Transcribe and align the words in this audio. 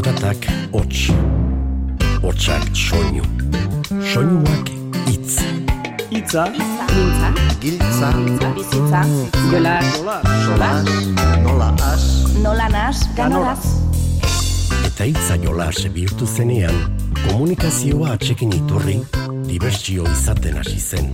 Zaratak 0.00 0.46
hots, 0.72 1.10
hotsak 2.22 2.62
soinu, 2.72 3.20
soinuak 4.00 4.70
itz. 5.12 5.34
Itza, 6.08 6.46
Mintza, 6.48 7.28
Giltza, 7.60 8.08
bizitza, 8.56 9.02
jola, 9.50 9.74
sola, 10.46 10.70
nola 11.44 11.68
as, 11.92 12.06
nola 12.40 12.70
nas, 12.72 13.04
ganoraz. 13.12 13.60
Eta 14.88 15.04
itza 15.04 15.36
jolas 15.44 15.84
bihurtu 15.92 16.24
zenean, 16.24 16.80
komunikazioa 17.26 18.16
atxekin 18.16 18.56
iturri, 18.56 19.02
dibertsio 19.52 20.08
izaten 20.16 20.56
hasi 20.64 20.80
zen. 20.80 21.12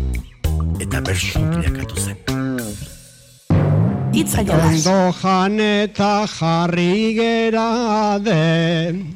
Eta 0.79 1.03
bersu 1.03 1.43
bilakatu 1.43 2.07
zen. 2.07 2.36
Itza 4.17 4.41
jolas. 4.41 4.81
Ondo 4.87 5.13
jan 5.21 5.61
eta 5.61 6.25
jarri 6.25 7.13
gera 7.13 8.17
den 8.19 9.15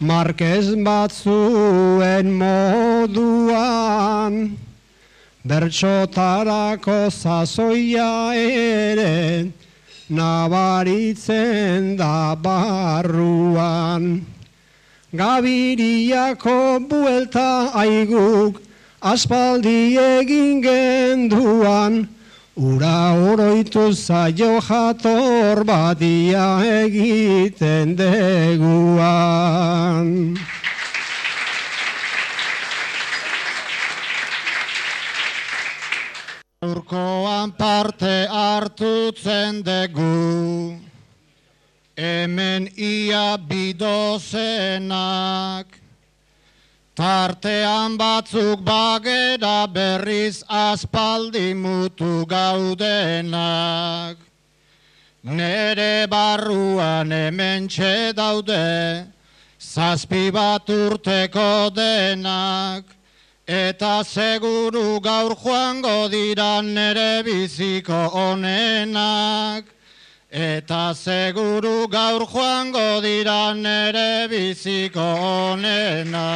Markez 0.00 0.72
batzuen 0.86 2.32
moduan. 2.32 3.52
Bertxotarako 5.44 7.10
zazoia 7.12 8.32
ere 8.32 9.52
Nabaritzen 10.08 11.96
da 12.00 12.34
barruan. 12.34 14.24
Gabiriako 15.12 16.80
buelta 16.88 17.76
aiguk 17.76 18.56
Aspaldi 19.02 19.98
egin 20.00 20.62
genduan 20.64 22.13
Ura 22.54 23.18
oroitu 23.18 23.90
zaio 23.90 24.60
jator 24.62 25.64
badia 25.66 26.62
egiten 26.62 27.96
deguan. 27.98 29.18
Urkoan 36.62 37.50
parte 37.58 38.28
hartutzen 38.30 39.62
dugu, 39.66 40.78
hemen 41.98 42.70
ia 42.78 43.36
bidozenak, 43.50 44.86
Tartean 46.94 47.98
batzuk 47.98 48.62
bagera 48.62 49.66
berriz 49.66 50.44
aspaldi 50.48 51.52
mutu 51.52 52.24
gaudenak. 52.24 54.16
Nere 55.24 56.06
barruan 56.06 57.10
hemen 57.10 57.66
daude, 58.14 59.06
zazpi 59.58 60.30
bat 60.30 60.68
urteko 60.68 61.74
denak. 61.74 62.84
Eta 63.44 64.04
seguru 64.04 65.00
gaur 65.02 65.34
joango 65.34 66.08
dira 66.08 66.62
nere 66.62 67.24
biziko 67.24 68.08
onenak. 68.14 69.73
Eta 70.34 70.90
seguru 70.98 71.86
gaur 71.86 72.26
joango 72.26 73.00
dira 73.00 73.54
nere 73.54 74.26
biziko 74.26 75.00
onena. 75.00 76.26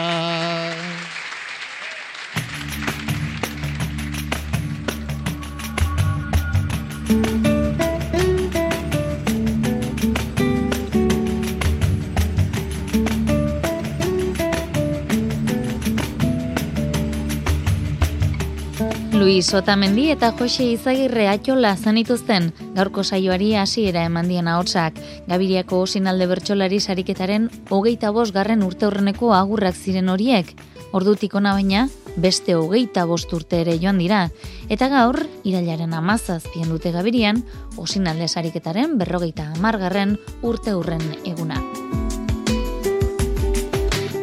Luis 19.19 19.53
Otamendi 19.53 20.13
eta 20.13 20.29
Jose 20.39 20.63
Izagirre 20.71 21.25
atxola 21.27 21.73
zanituzten 21.75 22.53
gaurko 22.77 23.03
saioari 23.03 23.49
hasiera 23.59 24.05
eman 24.07 24.29
dien 24.31 24.47
ahotsak. 24.47 25.01
Gabiriako 25.27 25.81
osinalde 25.89 26.29
bertsolari 26.31 26.79
sariketaren 26.79 27.49
hogeita 27.75 28.13
bost 28.15 28.35
garren 28.37 28.63
urte 28.63 28.87
horreneko 28.87 29.33
agurrak 29.35 29.75
ziren 29.75 30.13
horiek. 30.13 30.53
Ordutik 30.95 31.35
ona 31.35 31.57
baina, 31.57 31.89
beste 32.17 32.55
hogeita 32.55 33.09
bost 33.11 33.35
urte 33.35 33.65
ere 33.65 33.75
joan 33.83 33.99
dira. 33.99 34.29
Eta 34.69 34.87
gaur, 34.93 35.19
irailaren 35.43 35.99
amazazpien 35.99 36.71
dute 36.71 36.95
gabirian, 36.95 37.43
osinalde 37.77 38.29
sariketaren 38.29 38.97
berrogeita 39.03 39.51
amargarren 39.59 40.17
urte 40.47 40.79
hurren 40.79 41.05
eguna. 41.25 41.59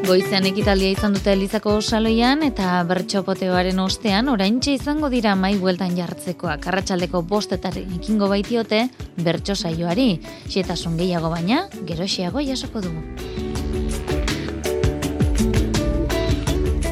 Goizean 0.06 0.46
ekitaldia 0.46 0.94
izan 0.94 1.16
dute 1.16 1.32
Elizako 1.34 1.80
saloian 1.82 2.44
eta 2.46 2.76
bertxopoteoaren 2.86 3.80
ostean 3.82 4.28
oraintxe 4.30 4.76
izango 4.78 5.10
dira 5.10 5.32
mai 5.40 5.56
bueltan 5.58 5.96
jartzekoak. 5.98 6.68
Arratsaldeko 6.70 7.24
bostetaren 7.26 7.96
ekingo 7.98 8.30
baitiote 8.30 8.84
bertso 9.26 9.56
saioari. 9.56 10.20
Xetasun 10.46 11.00
gehiago 11.02 11.32
baina, 11.34 11.64
geroxeago 11.90 12.44
jasoko 12.46 12.84
dugu. 12.86 13.02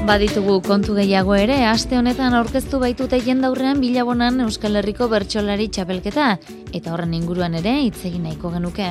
Baditugu 0.08 0.58
kontu 0.66 0.98
gehiago 0.98 1.36
ere, 1.38 1.62
aste 1.70 2.00
honetan 2.00 2.34
aurkeztu 2.34 2.80
baitute 2.82 3.22
jendaurrean 3.22 3.80
bilabonan 3.84 4.42
Euskal 4.48 4.82
Herriko 4.82 5.08
bertsolari 5.12 5.70
txapelketa, 5.70 6.40
eta 6.74 6.96
horren 6.96 7.14
inguruan 7.14 7.62
ere 7.62 7.78
hitz 7.86 8.02
egin 8.10 8.26
nahiko 8.26 8.52
genuke. 8.58 8.90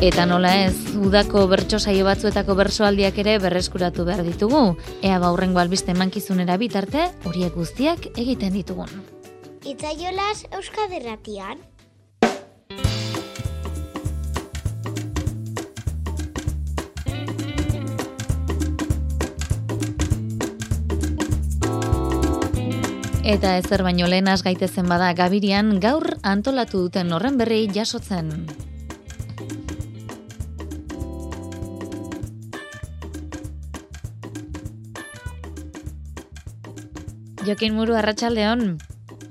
Eta 0.00 0.24
nola 0.24 0.54
ez, 0.64 0.96
udako 0.96 1.42
bertso 1.44 1.76
saio 1.76 2.06
batzuetako 2.06 2.54
bersoaldiak 2.56 3.18
ere 3.20 3.34
berreskuratu 3.36 4.06
behar 4.06 4.22
ditugu. 4.24 4.78
Ea 5.04 5.18
baurrengo 5.20 5.60
albiste 5.60 5.92
mankizunera 5.92 6.56
bitarte, 6.56 7.02
horiek 7.28 7.52
guztiak 7.52 8.06
egiten 8.16 8.56
ditugun. 8.56 8.88
Itzaiolas 9.60 10.46
Euskaderratian. 10.56 11.60
Eta 23.20 23.52
ezer 23.60 23.84
baino 23.84 24.08
lehenaz 24.08 24.40
gaitezen 24.48 24.88
bada 24.88 25.12
Gabirian 25.12 25.76
gaur 25.78 26.16
antolatu 26.24 26.86
duten 26.88 27.12
horren 27.12 27.36
berri 27.36 27.66
jasotzen. 27.68 28.69
Jokin 37.50 37.74
Muru 37.74 37.96
Arratsaldeon. 37.98 38.60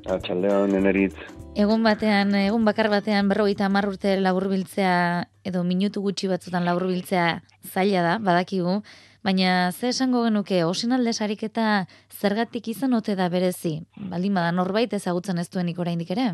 Arratsaldeon 0.04 0.74
eneritz. 0.76 1.16
Egun 1.56 1.86
batean, 1.88 2.34
egun 2.36 2.66
bakar 2.68 2.90
batean 2.92 3.30
berrogeita 3.32 3.70
hamar 3.70 3.88
urte 3.88 4.18
laburbiltzea 4.20 4.96
edo 5.48 5.62
minutu 5.64 6.04
gutxi 6.04 6.28
batzutan 6.28 6.68
laburbiltzea 6.68 7.28
zaila 7.64 8.02
da, 8.04 8.18
badakigu, 8.20 8.82
baina 9.24 9.72
ze 9.72 9.94
esango 9.94 10.26
genuke 10.26 10.66
osinalde 10.66 11.14
sariketa 11.14 11.86
zergatik 12.12 12.68
izan 12.76 13.00
ote 13.00 13.16
da 13.16 13.30
berezi? 13.32 13.78
Baldin 14.12 14.36
bada 14.36 14.52
norbait 14.52 15.00
ezagutzen 15.00 15.40
ez 15.40 15.48
duenik 15.56 15.80
oraindik 15.80 16.12
ere? 16.12 16.28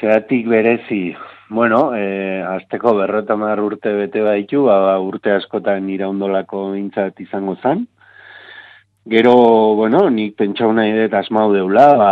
Zeratik 0.00 0.50
berezi, 0.50 1.14
bueno, 1.50 1.92
e, 1.94 2.42
azteko 2.56 2.96
berrota 2.98 3.38
urte 3.62 3.94
bete 3.94 4.26
baitu, 4.26 4.64
ba, 4.66 4.98
urte 4.98 5.38
askotan 5.38 5.88
iraundolako 5.88 6.70
mintzat 6.74 7.20
izango 7.20 7.56
zan. 7.62 7.86
Gero, 9.04 9.74
bueno, 9.74 10.04
nik 10.14 10.36
pentsau 10.38 10.68
nahi 10.72 10.92
dut 10.94 11.14
asmau 11.18 11.48
deula, 11.50 11.86
ba, 11.98 12.10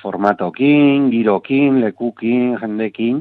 formatokin, 0.00 1.10
girokin, 1.12 1.82
lekukin, 1.82 2.54
jendekin, 2.56 3.18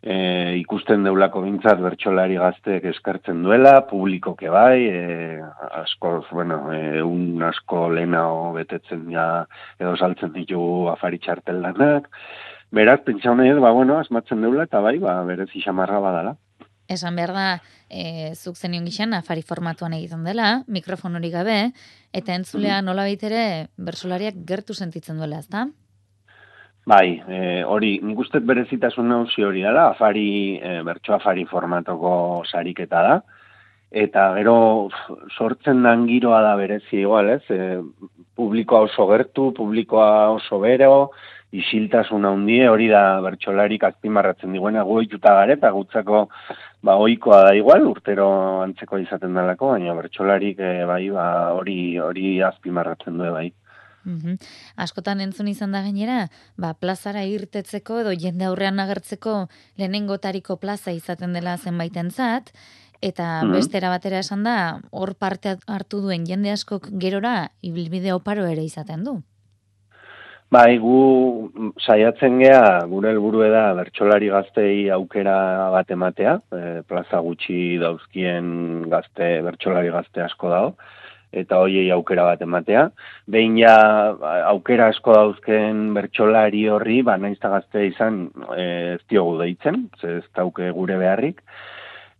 e, 0.00 0.14
ikusten 0.62 1.04
deulako 1.04 1.42
bintzat 1.44 1.82
bertsolari 1.84 2.38
gazteek 2.40 2.86
eskartzen 2.88 3.42
duela, 3.44 3.74
publikoke 3.90 4.48
bai, 4.48 4.78
e, 4.88 5.42
asko, 5.82 6.14
bueno, 6.30 6.62
e, 6.72 7.02
un 7.04 7.44
asko 7.50 7.90
lehenao 7.92 8.54
betetzen 8.56 9.04
ja, 9.12 9.26
edo 9.76 9.92
saltzen 10.00 10.32
ditu 10.32 10.88
afari 10.88 11.20
txartel 11.20 11.60
lanak, 11.66 12.08
beraz, 12.72 13.02
pentsau 13.04 13.36
nahi 13.36 13.52
dut, 13.52 13.60
ba, 13.60 13.76
bueno, 13.76 14.00
asmatzen 14.00 14.40
deula, 14.40 14.64
eta 14.70 14.80
bai, 14.80 14.96
ba, 15.04 15.20
berez 15.28 15.50
isamarra 15.60 16.00
badala. 16.00 16.38
Esan 16.92 17.16
behar 17.16 17.32
da, 17.32 17.46
e, 17.88 18.32
zuk 18.34 18.56
zenion 18.56 18.84
gixan, 18.88 19.14
afari 19.16 19.42
formatuan 19.42 19.94
egiten 19.96 20.24
dela, 20.28 20.62
mikrofon 20.68 21.16
hori 21.16 21.30
gabe, 21.32 21.58
eta 22.12 22.34
entzulea 22.36 22.82
nola 22.84 23.06
ere 23.08 23.68
bersolariak 23.76 24.42
gertu 24.46 24.74
sentitzen 24.74 25.16
duela, 25.16 25.38
ezta? 25.40 25.68
Bai, 26.84 27.22
e, 27.28 27.62
hori, 27.62 28.00
nik 28.02 28.18
uste 28.18 28.40
berezitasun 28.42 29.08
nauzi 29.08 29.44
hori 29.46 29.62
dela, 29.62 29.88
afari, 29.92 30.58
e, 30.58 30.80
bertso 30.82 31.14
afari 31.14 31.44
formatoko 31.46 32.42
sariketa 32.50 33.02
da, 33.06 33.14
eta 33.92 34.32
gero 34.34 34.56
sortzen 35.36 35.82
dan 35.86 36.08
giroa 36.08 36.40
da 36.42 36.56
berezi 36.56 37.04
igual, 37.04 37.30
ez? 37.36 37.42
E, 37.48 37.78
publikoa 38.36 38.86
oso 38.88 39.06
gertu, 39.10 39.52
publikoa 39.56 40.30
oso 40.36 40.58
bero, 40.62 41.10
isiltasun 41.52 42.24
handie 42.24 42.68
hori 42.68 42.88
da 42.88 43.20
bertsolarik 43.24 43.84
azpimarratzen 43.84 44.54
diguena 44.56 44.84
goituta 44.88 45.34
gare 45.36 45.58
eta 45.58 45.70
gutzako 45.74 46.26
ba 46.82 46.96
ohikoa 46.96 47.42
da 47.48 47.54
igual 47.56 47.84
urtero 47.90 48.28
antzeko 48.64 48.98
izaten 49.02 49.36
dalako 49.36 49.74
baina 49.74 49.94
bertsolarik 49.98 50.60
e, 50.60 50.72
bai 50.88 51.04
ba 51.12 51.26
hori 51.58 51.98
hori 52.00 52.40
azpimarratzen 52.42 53.18
du 53.20 53.32
bai. 53.36 53.50
Mm 54.04 54.38
Askotan 54.82 55.20
entzun 55.20 55.46
izan 55.46 55.76
da 55.76 55.82
gainera, 55.84 56.26
ba, 56.58 56.72
plazara 56.74 57.22
irtetzeko 57.28 58.00
edo 58.00 58.14
jende 58.18 58.48
aurrean 58.48 58.80
agertzeko 58.82 59.34
lehenengotariko 59.78 60.56
plaza 60.56 60.90
izaten 60.90 61.36
dela 61.36 61.54
zenbaitentzat, 61.56 62.50
eta 63.02 63.42
mm 63.42 63.52
bestera 63.52 63.90
batera 63.92 64.22
esan 64.22 64.46
da, 64.46 64.80
hor 64.90 65.14
parte 65.18 65.56
hartu 65.66 66.00
duen 66.00 66.24
jende 66.26 66.54
askok 66.54 66.88
gerora 67.02 67.50
ibilbide 67.60 68.14
oparo 68.14 68.46
ere 68.48 68.64
izaten 68.64 69.04
du. 69.04 69.18
Bai, 70.52 70.76
gu 70.76 71.48
saiatzen 71.80 72.38
gea, 72.42 72.84
gure 72.90 73.08
helburu 73.14 73.46
da 73.48 73.70
bertsolari 73.78 74.28
gaztei 74.28 74.90
aukera 74.92 75.36
bat 75.72 75.92
ematea, 75.94 76.34
e, 76.52 76.82
plaza 76.88 77.22
gutxi 77.24 77.78
dauzkien 77.80 78.50
gazte, 78.92 79.30
bertsolari 79.46 79.88
gazte 79.94 80.20
asko 80.26 80.50
dago, 80.52 80.74
eta 81.32 81.62
hoiei 81.62 81.86
aukera 81.96 82.26
bat 82.28 82.44
ematea. 82.44 82.90
Behin 83.32 83.56
ja 83.62 83.76
aukera 84.50 84.90
asko 84.92 85.16
dauzken 85.16 85.94
bertsolari 85.96 86.66
horri, 86.68 87.00
ba, 87.00 87.16
naizta 87.16 87.48
gazte 87.56 87.86
izan 87.88 88.26
e, 88.52 88.66
ez 88.98 89.00
diogu 89.08 89.38
deitzen, 89.40 89.86
ez 90.04 90.26
dauke 90.36 90.68
gure 90.76 91.00
beharrik. 91.00 91.40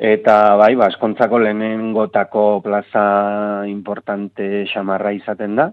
Eta 0.03 0.57
bai, 0.59 0.73
ba, 0.75 0.89
eskontzako 0.91 1.39
lehenengotako 1.39 2.61
plaza 2.65 3.03
importante 3.71 4.65
xamarra 4.67 5.13
izaten 5.15 5.55
da, 5.61 5.69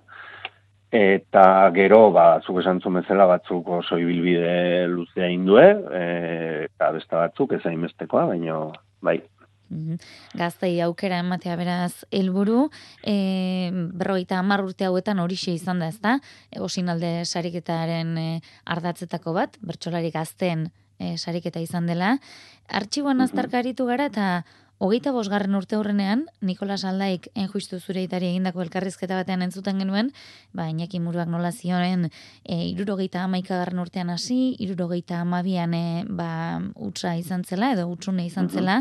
eta 0.94 1.70
gero 1.74 2.12
ba 2.12 2.42
zuk 2.42 2.60
esan 2.62 2.80
bezala 2.82 3.26
batzuk 3.26 3.68
oso 3.68 3.98
ibilbide 3.98 4.88
luzea 4.88 5.30
indue 5.30 5.66
e, 5.94 6.66
eta 6.66 6.92
beste 6.92 7.16
batzuk 7.16 7.54
ez 7.54 7.66
hainbestekoa 7.66 8.26
baino 8.26 8.72
bai 9.02 9.22
mhm. 9.70 9.98
Gaztei 10.34 10.82
aukera 10.82 11.20
ematea 11.20 11.56
beraz 11.56 12.06
helburu, 12.12 12.70
e, 13.06 13.70
berroita 13.94 14.40
hamar 14.40 14.64
urte 14.66 14.86
hauetan 14.86 15.20
horixe 15.20 15.54
izan 15.54 15.80
da, 15.80 15.88
ezta? 15.88 16.20
Osinalde 16.58 17.26
sariketaren 17.26 18.18
e, 18.18 18.42
ardatzetako 18.66 19.34
bat, 19.34 19.58
bertsolari 19.62 20.10
gazten 20.12 20.70
e, 21.00 21.18
sariketa 21.18 21.64
izan 21.64 21.88
dela. 21.90 22.18
Artxiboan 22.68 23.22
aztarkaritu 23.26 23.88
gara 23.90 24.12
eta 24.12 24.30
Hogeita 24.80 25.12
bosgarren 25.12 25.58
urte 25.60 25.76
horrenean, 25.76 26.22
Nikolas 26.40 26.86
Aldaik 26.88 27.26
enjuistu 27.36 27.82
zure 27.84 28.00
itari 28.06 28.30
egindako 28.30 28.62
elkarrizketa 28.64 29.18
batean 29.18 29.44
entzuten 29.44 29.82
genuen, 29.84 30.14
ba, 30.56 30.70
Iñaki 30.72 31.02
Muruak 31.04 31.28
nola 31.28 31.52
zioen, 31.52 32.08
e, 32.48 32.56
irurogeita 32.70 33.26
amaika 33.26 33.58
garren 33.60 33.84
urtean 33.84 34.14
hasi, 34.14 34.56
irurogeita 34.64 35.20
amabian 35.20 35.76
e, 35.76 36.06
ba, 36.08 36.30
utza 36.80 37.18
izan 37.20 37.44
zela, 37.44 37.74
edo 37.76 37.90
utsune 37.92 38.24
izan 38.24 38.48
mhm. 38.48 38.56
zela, 38.56 38.78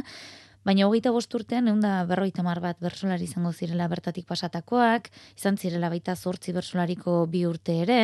baina 0.62 0.86
hogeita 0.86 1.10
bost 1.10 1.34
urtean, 1.34 1.66
egun 1.66 1.82
da 1.82 2.04
berroita 2.06 2.46
mar 2.46 2.62
bat 2.62 2.78
bersolari 2.78 3.26
izango 3.26 3.50
zirela 3.50 3.90
bertatik 3.90 4.30
pasatakoak, 4.30 5.10
izan 5.34 5.58
zirela 5.58 5.90
baita 5.90 6.14
zortzi 6.14 6.54
bersolariko 6.54 7.24
bi 7.26 7.42
urte 7.50 7.80
ere, 7.88 8.00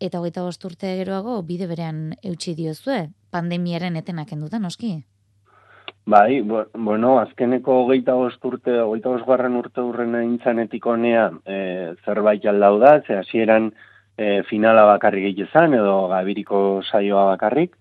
eta 0.00 0.20
hogeita 0.20 0.42
bost 0.44 0.64
urte 0.64 0.96
geroago 1.00 1.40
bide 1.42 1.66
berean 1.66 2.14
eutxi 2.22 2.54
diozue, 2.54 3.08
pandemiaren 3.30 3.96
etenak 3.96 4.32
endutan, 4.32 4.64
oski? 4.64 4.98
Bai, 6.06 6.40
bueno, 6.42 7.16
azkeneko 7.18 7.80
hogeita 7.82 8.14
bost 8.14 8.44
urte, 8.46 8.76
hogeita 8.78 9.10
bost 9.10 9.26
garren 9.26 9.56
urte 9.58 9.82
urren 9.82 10.14
intzanetik 10.20 10.86
honea 10.86 11.30
e, 11.44 11.56
zerbait 12.04 12.44
aldau 12.46 12.76
da, 12.78 13.00
ze 13.02 13.16
hasieran 13.18 13.72
e, 14.16 14.42
finala 14.46 14.84
bakarrik 14.86 15.32
egitezan, 15.32 15.74
edo 15.74 16.06
gabiriko 16.12 16.82
saioa 16.86 17.24
bakarrik, 17.32 17.74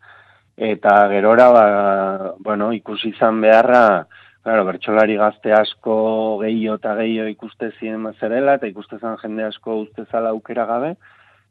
eta 0.57 0.95
gerora, 1.11 1.49
ba, 1.53 1.65
bueno, 2.39 2.71
ikusi 2.73 3.11
izan 3.13 3.41
beharra, 3.45 4.07
claro, 4.41 4.65
bertxolari 4.65 5.19
gazte 5.21 5.53
asko 5.53 5.97
gehiago 6.41 6.79
eta 6.81 6.95
gehiago 7.01 7.29
ikuste 7.29 7.71
ziren 7.77 8.01
mazerela, 8.07 8.57
eta 8.57 8.71
ikuste 8.71 8.97
jende 9.21 9.45
asko 9.51 9.81
ustezala 9.83 10.33
aukera 10.33 10.65
gabe, 10.65 10.95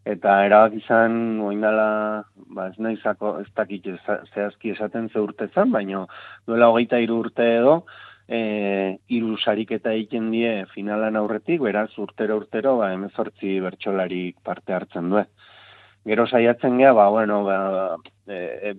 eta 0.05 0.45
erabak 0.47 0.75
izan 0.77 1.41
oindala 1.41 2.25
ba 2.37 2.69
ez 2.69 2.79
naizako 2.79 3.39
ez 3.41 3.49
dakit 3.57 3.87
zehazki 4.35 4.75
esaten 4.75 5.09
ze 5.09 5.21
urte 5.21 5.49
zan, 5.55 5.71
baina 5.73 6.07
duela 6.47 6.69
hogeita 6.69 6.99
hiru 7.01 7.23
urte 7.25 7.47
edo 7.57 7.85
e, 8.29 8.99
iru 9.09 9.37
sariketa 9.39 9.93
egiten 9.93 10.31
die 10.33 10.65
finalan 10.75 11.17
aurretik, 11.17 11.61
beraz 11.63 11.91
urtero 11.99 12.39
urtero 12.41 12.77
ba 12.79 12.91
hemezortzi 12.93 13.59
bertsolarik 13.65 14.37
parte 14.43 14.75
hartzen 14.75 15.11
du. 15.11 15.23
Gero 16.05 16.27
saiatzen 16.27 16.79
gea, 16.79 16.93
ba 16.93 17.09
bueno, 17.11 17.43
ba, 17.45 17.97
e, 18.29 18.39
e, 18.71 18.75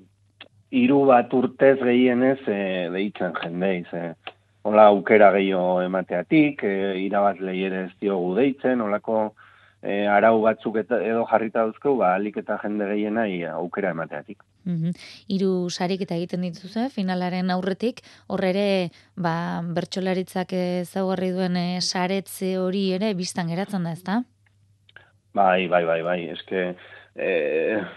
iru 0.77 1.05
bat 1.09 1.33
urtez 1.33 1.77
gehienez 1.81 2.41
e, 2.47 2.59
deitzen 2.93 3.33
jendeiz, 3.41 3.87
e, 3.93 4.13
hola 4.65 4.87
aukera 4.91 5.31
gehiago 5.33 5.81
emateatik, 5.85 6.63
e, 6.63 6.75
irabazlei 7.05 7.63
ere 7.65 7.85
ez 7.87 7.93
diogu 8.01 8.35
deitzen, 8.37 8.81
holako 8.81 9.33
e, 9.85 10.05
arau 10.09 10.39
batzuk 10.43 10.79
eta, 10.81 10.99
edo 11.05 11.25
jarrita 11.29 11.63
dauzkeu, 11.63 11.95
ba, 12.01 12.15
alik 12.17 12.39
eta 12.41 12.57
jende 12.63 12.87
gehiena 12.91 13.25
aukera 13.53 13.93
emateatik. 13.95 14.43
Mm 14.65 14.95
Hiru 15.29 15.69
sarik 15.69 16.01
eta 16.05 16.17
egiten 16.17 16.41
dituzu, 16.45 16.87
finalaren 16.93 17.51
aurretik, 17.53 18.01
horre 18.27 18.51
ere, 18.53 18.67
ba, 19.15 19.61
bertxolaritzak 19.77 20.53
ezaugarri 20.57 21.31
duen 21.35 21.57
e, 21.59 21.67
saretze 21.81 22.55
hori 22.61 22.89
ere 22.97 23.13
biztan 23.13 23.51
geratzen 23.53 23.85
da, 23.85 23.93
ezta? 23.93 24.19
Bai, 25.35 25.67
bai, 25.67 25.83
bai, 25.85 26.01
bai, 26.01 26.19
eske, 26.31 26.67
e, 27.15 27.31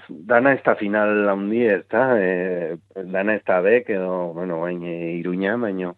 dana 0.08 0.54
ez 0.56 0.62
da 0.66 0.74
final 0.76 1.28
handi 1.30 1.64
ez 1.70 1.84
da, 1.90 2.06
e, 2.18 2.78
dana 2.96 3.38
ez 3.38 3.44
da 3.46 3.60
bek, 3.64 3.90
edo, 3.94 4.32
bueno, 4.34 4.60
bain, 4.64 4.82
e, 4.82 5.14
iruña, 5.20 5.56
baino, 5.60 5.94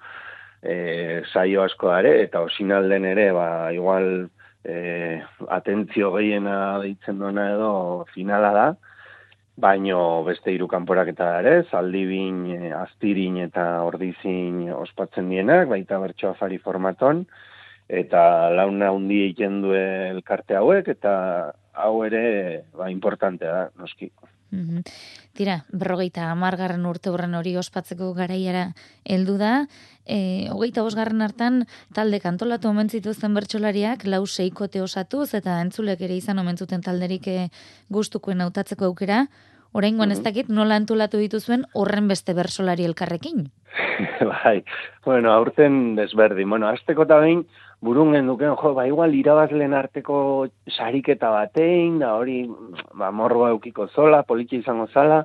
e, 0.63 1.23
saio 1.33 1.65
asko 1.65 1.89
dare, 1.89 2.19
eta 2.27 2.45
osinalden 2.45 3.09
ere, 3.15 3.31
ba, 3.33 3.49
igual, 3.73 4.29
e, 4.65 5.21
atentzio 5.49 6.13
gehiena 6.17 6.79
deitzen 6.83 7.19
duena 7.19 7.51
edo 7.55 7.73
finala 8.15 8.53
da, 8.57 8.67
baino 9.61 10.23
beste 10.25 10.53
hiru 10.55 10.69
kanporak 10.69 11.13
eta 11.13 11.31
ere, 11.41 11.55
zaldibin, 11.71 12.43
e, 12.57 12.73
astirin 12.77 13.39
eta 13.45 13.83
ordizin 13.85 14.69
ospatzen 14.77 15.31
dienak, 15.33 15.69
baita 15.69 16.01
bertso 16.03 16.33
afari 16.33 16.59
formaton, 16.59 17.25
eta 17.89 18.23
launa 18.55 18.93
hundi 18.95 19.25
egiten 19.27 19.61
du 19.65 19.75
elkarte 19.77 20.57
hauek, 20.57 20.89
eta 20.95 21.15
hau 21.75 21.95
ere, 22.07 22.23
ba, 22.77 22.91
importantea 22.91 23.57
da, 23.57 23.65
noski. 23.81 24.11
Mm 24.51 24.83
Tira, 25.31 25.61
berrogeita 25.73 26.27
amargarren 26.29 26.83
urte 26.91 27.09
horren 27.09 27.37
hori 27.39 27.55
ospatzeko 27.57 28.11
garaiara 28.17 28.65
heldu 29.07 29.37
da. 29.39 29.53
E, 30.05 30.51
hogeita 30.51 30.83
bosgarren 30.83 31.23
hartan, 31.23 31.63
talde 31.97 32.19
kantolatu 32.21 32.69
omentzitu 32.69 33.15
zen 33.15 33.39
bertxolariak, 33.39 34.05
lau 34.05 34.27
seikote 34.27 34.83
osatuz, 34.83 35.31
eta 35.39 35.61
entzulek 35.63 36.03
ere 36.03 36.19
izan 36.19 36.43
omentzuten 36.43 36.83
talderik 36.83 37.31
e, 37.31 37.39
gustukoen 37.89 38.43
hautatzeko 38.45 38.91
aukera. 38.91 39.23
Oraingoan 39.73 40.11
ez 40.11 40.19
mhm. 40.19 40.27
dakit 40.27 40.51
nola 40.51 40.77
antolatu 40.81 41.23
dituzuen 41.23 41.65
horren 41.73 42.11
beste 42.11 42.35
bersolari 42.35 42.85
elkarrekin. 42.91 43.47
bai, 44.35 44.65
bueno, 45.07 45.33
aurten 45.33 45.95
desberdin. 45.97 46.51
Bueno, 46.51 46.69
azteko 46.69 47.07
eta 47.07 47.21
behin, 47.23 47.47
burun 47.81 48.13
genduken, 48.13 48.57
jo, 48.61 48.75
ba, 48.77 48.85
igual 48.89 49.15
irabazlen 49.17 49.75
arteko 49.75 50.49
sariketa 50.69 51.31
batein, 51.33 51.99
da 52.03 52.15
hori, 52.19 52.43
ba, 52.93 53.11
morroa 53.11 53.51
eukiko 53.55 53.89
zola, 53.95 54.23
politxe 54.29 54.61
izango 54.61 54.87
zala, 54.93 55.23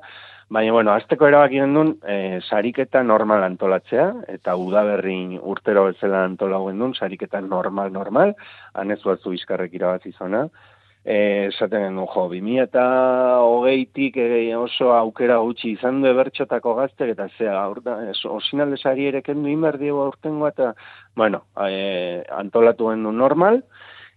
baina, 0.50 0.72
bueno, 0.72 0.94
azteko 0.94 1.28
erabaki 1.28 1.60
gendun, 1.60 1.96
e, 2.08 2.40
sariketa 2.48 3.04
normal 3.04 3.44
antolatzea, 3.44 4.08
eta 4.38 4.56
udaberrin 4.62 5.36
urtero 5.42 5.88
bezala 5.90 6.24
antola 6.30 6.62
gendun, 6.68 6.96
sariketa 6.96 7.42
normal, 7.42 7.92
normal, 7.92 8.36
anezu 8.74 9.12
batzu 9.12 9.36
bizkarrek 9.36 9.76
irabazi 9.76 10.16
zona, 10.16 10.46
esaten 11.06 11.84
genuen 11.84 12.08
jo, 12.10 12.24
bimi 12.32 12.58
eta 12.58 12.84
hogeitik 13.46 14.18
e, 14.18 14.56
oso 14.58 14.90
aukera 14.98 15.38
gutxi 15.38 15.76
izan 15.76 16.02
du 16.02 16.10
ebertxotako 16.10 16.74
gaztek, 16.80 17.12
eta 17.14 17.28
zea, 17.38 17.54
osinalde 18.34 18.78
sari 18.82 19.06
ere 19.12 19.22
kendu 19.22 19.52
inber 19.52 19.78
diego 19.78 20.02
aurtengo, 20.02 20.48
eta, 20.48 20.74
bueno, 21.16 21.44
e, 21.62 22.24
antolatu 22.34 22.90
gendu 22.90 23.12
normal, 23.14 23.62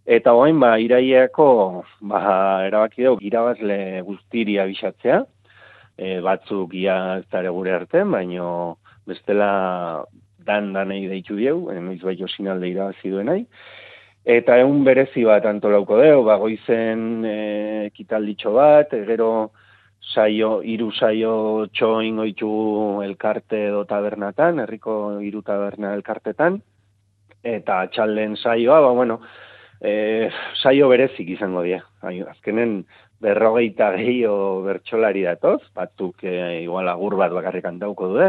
eta 0.06 0.32
hoain, 0.32 0.58
ba, 0.60 0.78
iraiako, 0.80 1.84
ba, 2.00 2.22
erabaki 2.70 3.04
dugu, 3.04 3.20
irabazle 3.28 4.00
guztiri 4.08 4.56
abisatzea, 4.58 5.24
e, 5.98 6.20
batzuk 6.24 6.72
ia 6.72 7.18
ez 7.18 7.44
gure 7.52 7.74
artean, 7.74 8.10
baino 8.16 8.78
bestela 9.06 10.04
dan 10.38 10.72
danei 10.72 11.06
deitu 11.06 11.36
diegu, 11.36 11.68
enoiz 11.68 12.00
bai 12.00 12.16
osinalde 12.24 12.70
irabazi 12.70 13.12
duenai, 13.12 13.42
Eta 14.28 14.58
egun 14.60 14.82
berezi 14.84 15.22
bat 15.24 15.46
antolauko 15.48 15.96
deu, 16.02 16.20
ba, 16.26 16.34
goizen 16.36 17.24
e, 17.24 17.36
ekitalditxo 17.86 18.50
bat, 18.52 18.90
e, 18.92 19.06
gero 19.08 19.28
saio, 20.04 20.58
iru 20.60 20.90
saio 20.92 21.32
txoin 21.72 22.18
oitu 22.20 22.50
elkarte 23.06 23.62
edo 23.70 23.86
tabernatan, 23.88 24.60
herriko 24.60 24.96
iru 25.24 25.40
taberna 25.46 25.94
elkartetan, 25.96 26.58
eta 27.40 27.78
txalden 27.94 28.36
saioa, 28.36 28.82
ba, 28.84 28.90
bueno, 28.98 29.16
e, 29.80 30.28
saio 30.60 30.90
berezik 30.92 31.32
izango 31.38 31.64
dira. 31.64 31.80
Azkenen 32.34 32.82
berrogeita 33.24 33.94
gehiago 33.96 34.60
bertsolari 34.66 35.24
datoz, 35.24 35.62
batzuk 35.72 36.28
e, 36.28 36.36
igual 36.66 36.92
agur 36.92 37.16
bat 37.16 37.32
bakarrik 37.32 37.64
antauko 37.72 38.12
du, 38.12 38.28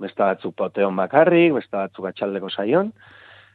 beste 0.00 0.24
batzuk 0.24 0.56
poteon 0.56 0.96
bakarrik, 0.96 1.52
beste 1.60 1.76
batzuk 1.76 2.08
atxaldeko 2.08 2.48
saion, 2.56 2.94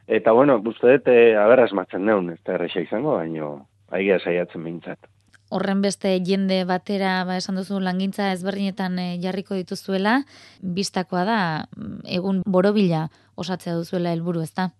eta 0.06 0.32
bueno, 0.32 0.60
uste 0.64 0.96
dut, 0.96 1.08
e, 1.08 1.34
aberraz 1.38 1.72
matzen 1.72 2.04
neun, 2.06 2.30
ez 2.34 2.40
da 2.46 2.56
erresa 2.56 2.82
izango, 2.82 3.16
baino, 3.16 3.66
aigia 3.90 4.18
saiatzen 4.20 4.64
behintzat. 4.64 5.10
Horren 5.52 5.82
beste 5.84 6.14
jende 6.24 6.62
batera, 6.64 7.22
ba, 7.28 7.36
esan 7.36 7.58
duzu 7.60 7.80
langintza 7.80 8.30
ezberdinetan 8.32 8.98
e, 8.98 9.08
jarriko 9.22 9.58
dituzuela, 9.58 10.22
bistakoa 10.62 11.24
da, 11.28 11.40
mm, 11.76 12.04
egun 12.18 12.42
borobila 12.46 13.08
osatzea 13.36 13.76
duzuela 13.76 14.12
helburu 14.12 14.42
ez 14.42 14.52
da? 14.56 14.70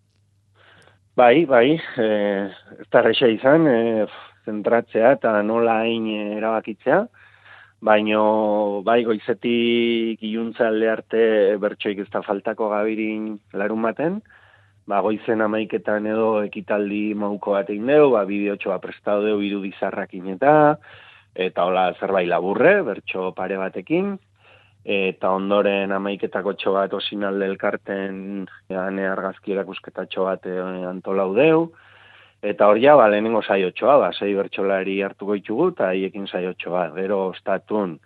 Bai, 1.17 1.45
bai, 1.45 1.77
e, 1.77 2.07
ez 2.81 2.89
da 2.91 3.03
reixa 3.05 3.29
izan, 3.29 3.69
e, 3.69 4.07
zentratzea 4.47 5.13
eta 5.19 5.35
nola 5.47 5.83
hain 5.85 6.09
erabakitzea, 6.39 7.05
baino 7.83 8.83
bai 8.87 9.03
goizetik 9.05 10.23
iuntza 10.23 10.69
alde 10.71 10.89
arte 10.91 11.23
bertsoik 11.63 12.05
ez 12.05 12.11
da 12.15 12.23
faltako 12.23 12.71
gabirin 12.71 13.35
larun 13.59 13.83
baten, 13.83 14.21
ba, 14.87 15.01
goizen 15.05 15.43
amaiketan 15.45 16.07
edo 16.11 16.43
ekitaldi 16.47 17.13
mauko 17.19 17.57
bat 17.57 17.71
egin 17.71 17.87
dugu, 17.91 18.11
ba, 18.17 18.25
bideotxoa 18.29 18.79
prestatu 18.83 19.29
dugu 19.29 19.47
irudizarrakin 19.49 20.35
eta, 20.35 20.55
eta 21.35 21.67
hola 21.69 21.93
zerbait 22.01 22.29
laburre, 22.29 22.81
bertso 22.87 23.31
pare 23.37 23.59
batekin, 23.61 24.17
eta 24.83 25.31
ondoren 25.31 25.93
amaiketako 25.95 26.57
txo 26.59 26.75
bat 26.75 26.95
osinalde 26.99 27.47
elkarten 27.47 28.49
ane 28.75 29.07
argazki 29.07 29.55
erakusketatxo 29.55 30.27
bat 30.27 30.47
e, 30.51 30.59
antolau 30.91 31.31
deu, 31.39 31.69
eta 32.43 32.67
hor 32.67 32.81
ja, 32.83 32.97
ba, 32.99 33.07
lehenengo 33.09 33.43
saio 33.43 33.71
txoa, 33.71 33.99
ba, 34.03 34.11
sei 34.19 34.35
bertxolari 34.35 34.99
hartuko 35.07 35.39
ditugu, 35.39 35.71
eta 35.77 35.93
haiekin 35.93 36.27
saio 36.27 36.57
txoa, 36.59 36.89
gero 36.99 37.29
ostatun, 37.29 38.01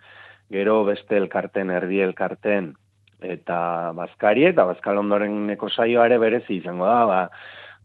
gero 0.53 0.83
beste 0.85 1.17
elkarten, 1.17 1.73
erdi 1.73 2.03
elkarten, 2.05 2.75
eta 3.21 3.91
bazkari 3.97 4.45
eta 4.49 4.65
bazkal 4.65 4.99
ondoren 5.01 5.47
neko 5.47 5.69
saioa 5.69 6.05
ere 6.05 6.19
berezi 6.21 6.59
izango 6.59 6.85
da, 6.85 7.05
ba, 7.05 7.21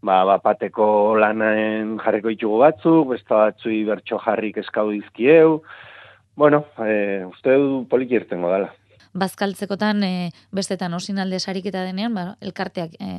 ba, 0.01 0.19
bapateko 0.33 1.15
lanaen 1.19 1.97
jarriko 2.03 2.29
ditugu 2.33 2.59
batzuk, 2.61 3.09
besta 3.15 3.47
batzui 3.47 3.83
bertso 3.87 4.19
jarrik 4.25 4.59
eskau 4.61 4.89
dizkieu, 4.91 5.61
bueno, 6.35 6.65
e, 6.79 7.25
uste 7.25 7.57
du 7.57 7.83
poliki 7.89 8.17
irtengo 8.19 8.51
dela. 8.51 8.71
Bazkaltzekotan 9.13 10.01
e, 10.03 10.13
bestetan 10.51 10.93
osin 10.97 11.19
alde 11.21 11.39
sariketa 11.39 11.83
denean, 11.85 12.15
ba, 12.17 12.25
elkarteak 12.41 12.97
e, 12.97 13.09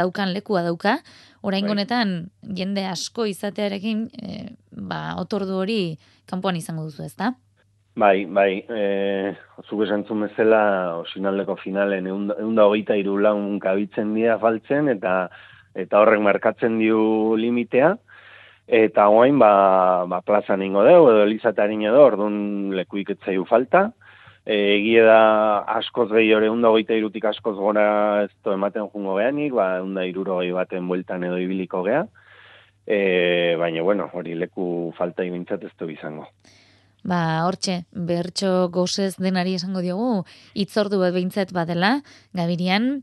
daukan 0.00 0.32
lekua 0.32 0.62
dauka, 0.64 0.98
orain 1.42 1.68
bai. 1.68 1.74
honetan 1.74 2.14
jende 2.56 2.86
asko 2.88 3.26
izatearekin, 3.28 4.06
e, 4.16 4.44
ba, 4.72 5.18
otordu 5.20 5.60
hori 5.60 5.80
kanpoan 6.28 6.56
izango 6.56 6.88
duzu 6.88 7.04
ez 7.04 7.14
da? 7.16 7.34
Bai, 7.94 8.24
bai, 8.24 8.64
e, 8.72 9.34
zuk 9.68 9.82
esantzun 9.84 10.22
bezala, 10.24 10.60
osinaldeko 11.02 11.58
finalen, 11.60 12.06
egun 12.08 12.54
da 12.56 12.64
hogeita 12.64 12.96
irulaun 12.96 13.58
kabitzen 13.60 14.14
dira 14.16 14.38
faltzen, 14.40 14.88
eta 14.88 15.28
eta 15.76 16.00
horrek 16.00 16.22
markatzen 16.24 16.78
diu 16.80 17.36
limitea, 17.36 17.90
eta 18.80 19.08
hoain, 19.12 19.36
ba, 19.42 20.06
ba 20.08 20.22
plaza 20.24 20.56
ningo 20.56 20.86
dugu, 20.88 21.10
edo 21.10 21.26
elizatari 21.26 21.76
edo, 21.84 22.00
orduan 22.06 22.72
lekuik 22.78 23.10
etzaiu 23.12 23.44
falta, 23.44 23.84
e, 24.46 24.56
egie 24.78 25.04
da 25.04 25.20
askoz 25.76 26.08
gehi 26.14 26.32
hori, 26.32 26.48
hogeita 26.48 26.96
irutik 26.96 27.28
askoz 27.28 27.56
gora 27.58 28.24
ez 28.24 28.32
ematen 28.56 28.88
jungo 28.88 29.18
gehanik, 29.20 29.52
ba, 29.52 29.76
egun 29.84 29.94
da 30.00 30.06
iruro 30.08 30.40
baten 30.56 30.88
bueltan 30.88 31.24
edo 31.28 31.36
ibiliko 31.36 31.84
gea, 31.84 32.06
e, 32.86 33.54
baina, 33.60 33.82
bueno, 33.82 34.08
hori 34.14 34.34
leku 34.34 34.94
falta 34.96 35.24
ibintzat 35.24 35.64
ez 35.64 35.74
du 35.76 35.90
izango. 35.90 36.30
Ba, 37.02 37.44
hortxe, 37.46 37.84
bertso 37.92 38.68
gozez 38.70 39.16
denari 39.18 39.56
esango 39.58 39.82
diogu, 39.82 40.24
itzordu 40.54 41.00
bat 41.02 41.14
behintzat 41.14 41.50
badela, 41.56 41.96
gabirian, 42.32 43.02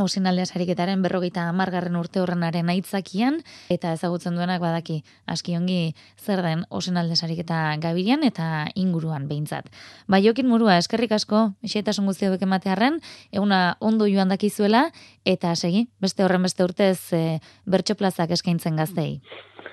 Osin 0.00 0.24
aldea 0.26 0.46
sariketaren 0.48 1.02
berrogeita 1.04 1.42
amargarren 1.50 1.96
urte 2.00 2.22
horrenaren 2.22 2.70
aitzakian, 2.72 3.36
eta 3.72 3.92
ezagutzen 3.92 4.38
duenak 4.38 4.62
badaki 4.62 5.02
aski 5.28 5.56
ongi 5.58 5.94
zer 6.16 6.40
den 6.46 6.64
osin 6.70 6.96
alde 6.96 7.16
sariketa 7.16 7.58
gabirian 7.82 8.24
eta 8.24 8.70
inguruan 8.80 9.28
behintzat. 9.28 9.68
Ba, 10.08 10.22
jokin 10.24 10.48
murua, 10.48 10.78
eskerrik 10.80 11.12
asko, 11.12 11.50
esaitasun 11.66 12.08
guztia 12.08 12.32
beke 12.32 12.48
matearen, 12.48 12.96
eguna 13.30 13.76
ondo 13.80 14.08
joan 14.08 14.32
dakizuela, 14.32 14.86
eta 15.28 15.52
segi, 15.54 15.88
beste 16.00 16.24
horren 16.24 16.48
beste 16.48 16.64
urtez 16.64 17.12
e, 17.12 17.24
bertso 17.66 17.98
plazak 18.00 18.32
eskaintzen 18.38 18.80
gaztei. 18.80 19.20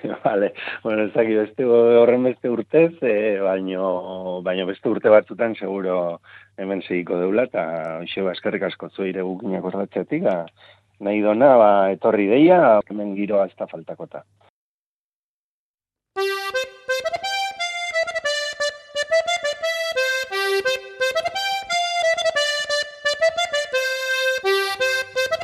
vale. 0.24 0.52
Bueno, 0.82 1.04
ez 1.04 1.12
dakit 1.12 1.38
beste 1.38 1.66
horren 1.66 2.24
beste 2.26 2.50
urtez, 2.50 2.92
e, 3.02 3.38
baino, 3.42 4.40
baino 4.46 4.66
beste 4.66 4.90
urte 4.90 5.12
batzutan 5.12 5.54
seguro 5.58 6.20
hemen 6.56 6.82
segiko 6.82 7.18
deula, 7.20 7.46
eta 7.50 7.64
hoxe 8.00 8.24
baskarrik 8.26 8.66
asko 8.70 8.90
zuire 8.90 9.22
gukinak 9.22 9.64
ordatzetik, 9.72 10.26
nahi 11.00 11.22
dona, 11.22 11.54
ba, 11.60 11.70
etorri 11.94 12.26
deia, 12.30 12.80
hemen 12.90 13.14
giroa 13.18 13.46
ez 13.46 13.56
da 13.58 13.70
faltakota. 13.70 14.24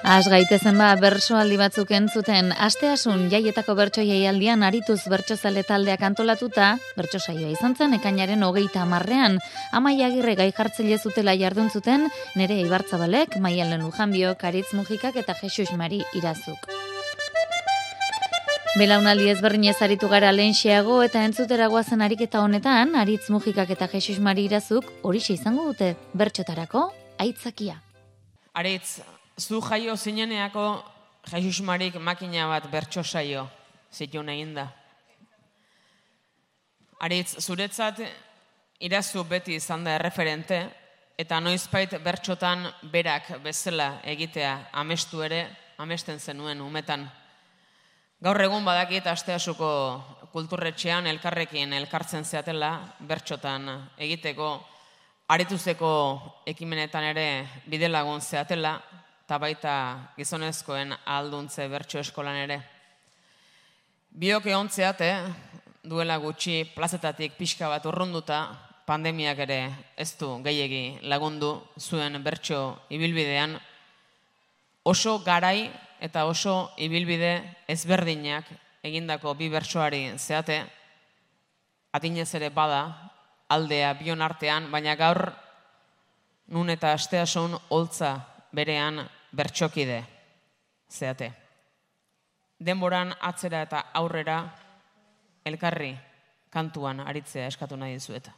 Az 0.06 0.26
gaitezen 0.28 0.76
ba, 0.76 0.90
bersoaldi 1.00 1.56
batzuk 1.56 1.88
entzuten, 1.96 2.50
asteasun 2.52 3.22
jaietako 3.32 3.72
bertso 3.78 4.02
jaialdian 4.04 4.60
arituz 4.62 4.98
bertsozale 5.08 5.62
taldeak 5.64 6.02
antolatuta, 6.04 6.74
bertso 6.92 7.16
saioa 7.18 7.48
izan 7.48 7.72
zen, 7.72 7.94
ekainaren 7.96 8.44
hogeita 8.44 8.82
amarrean, 8.82 9.38
amai 9.72 9.94
agirre 10.04 10.34
gai 10.36 10.50
jartzile 10.52 10.98
zutela 10.98 11.32
jardun 11.40 11.70
zuten, 11.70 12.04
nere 12.36 12.60
ibartzabalek, 12.60 13.38
maialen 13.40 13.80
lujanbio, 13.80 14.34
karitz 14.36 14.74
mugikak 14.76 15.16
eta 15.16 15.38
Jesus 15.40 15.72
Mari 15.72 16.02
irazuk. 16.12 16.68
Belaunaldi 18.76 19.32
ezberdin 19.32 19.70
ezaritu 19.72 20.12
gara 20.12 20.36
lehenxeago 20.36 21.00
eta 21.02 21.24
entzutera 21.24 21.72
guazen 21.72 22.04
ariketa 22.04 22.44
honetan, 22.44 22.92
aritz 22.92 23.30
mugikak 23.32 23.72
eta 23.72 23.88
Jesus 23.88 24.20
Mari 24.20 24.50
irazuk 24.52 24.84
hori 25.00 25.24
izango 25.38 25.64
dute 25.72 25.94
bertxotarako 26.12 26.90
aitzakia. 27.16 27.80
Aritz, 28.52 29.00
zu 29.38 29.60
jaio 29.60 29.96
zineneako 29.96 30.84
Jesus 31.32 31.60
Marik 31.60 31.94
makina 31.96 32.46
bat 32.48 32.70
bertso 32.70 33.02
saio 33.02 33.48
zitu 33.92 34.20
egin 34.20 34.54
da. 34.54 34.68
Aritz, 37.00 37.36
zuretzat 37.40 38.00
irazu 38.80 39.24
beti 39.24 39.54
izan 39.54 39.84
da 39.84 39.94
erreferente, 39.94 40.58
eta 41.18 41.40
noizpait 41.40 41.98
bertxotan 42.02 42.66
berak 42.90 43.40
bezala 43.42 44.00
egitea 44.04 44.70
amestu 44.72 45.22
ere, 45.22 45.46
amesten 45.78 46.18
zenuen 46.18 46.60
umetan. 46.60 47.06
Gaur 48.20 48.40
egun 48.40 48.64
badakit 48.64 49.06
asteasuko 49.06 49.68
kulturretxean 50.32 51.06
elkarrekin 51.06 51.72
elkartzen 51.72 52.24
zeatela 52.24 52.70
bertxotan 53.00 53.68
egiteko, 53.98 54.48
arituzeko 55.28 55.90
ekimenetan 56.46 57.04
ere 57.12 57.26
bidelagun 57.66 58.20
zeatela, 58.20 58.78
eta 59.24 59.38
baita 59.40 59.74
gizonezkoen 60.18 60.90
alduntze 61.08 61.64
bertso 61.72 61.96
eskolan 61.96 62.36
ere. 62.42 62.58
Biok 64.12 64.50
eontzeate, 64.52 65.08
duela 65.80 66.18
gutxi 66.20 66.58
plazetatik 66.74 67.38
pixka 67.38 67.70
bat 67.72 67.86
urrunduta, 67.88 68.42
pandemiak 68.84 69.40
ere 69.46 69.58
ez 69.96 70.10
du 70.20 70.28
gehiegi 70.44 71.00
lagundu 71.08 71.54
zuen 71.80 72.20
bertso 72.20 72.84
ibilbidean, 72.92 73.56
oso 74.84 75.16
garai 75.24 75.70
eta 76.04 76.26
oso 76.28 76.74
ibilbide 76.76 77.64
ezberdinak 77.66 78.52
egindako 78.84 79.32
bi 79.40 79.48
bertsoari 79.48 80.02
zeate, 80.18 80.60
adinez 81.96 82.28
ere 82.36 82.52
bada 82.52 82.84
aldea 83.48 83.94
bion 83.96 84.20
artean, 84.20 84.68
baina 84.68 84.92
gaur 85.00 85.30
nun 86.52 86.68
eta 86.68 86.92
asteasun 86.92 87.56
holtza 87.72 88.33
berean 88.54 89.02
bertxokide 89.34 90.04
zeate. 90.90 91.32
Denboran 92.64 93.12
atzera 93.20 93.62
eta 93.66 93.84
aurrera 94.00 94.38
elkarri 95.44 95.96
kantuan 96.50 97.00
aritzea 97.00 97.46
eskatu 97.50 97.76
nahi 97.76 97.92
dizueta. 97.98 98.32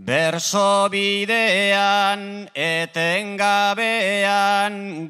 Berso 0.00 0.88
bidean 0.88 2.48
etengabean 2.54 3.78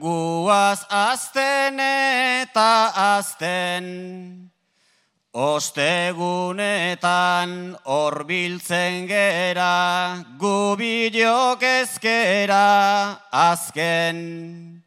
guaz 0.01 0.81
azten 0.89 1.79
eta 1.81 2.91
azten. 3.17 4.50
Ostegunetan 5.33 6.99
horbiltzen 7.87 9.07
gera, 9.07 10.27
gubilok 10.37 11.63
ezkera 11.63 13.21
azken. 13.31 14.83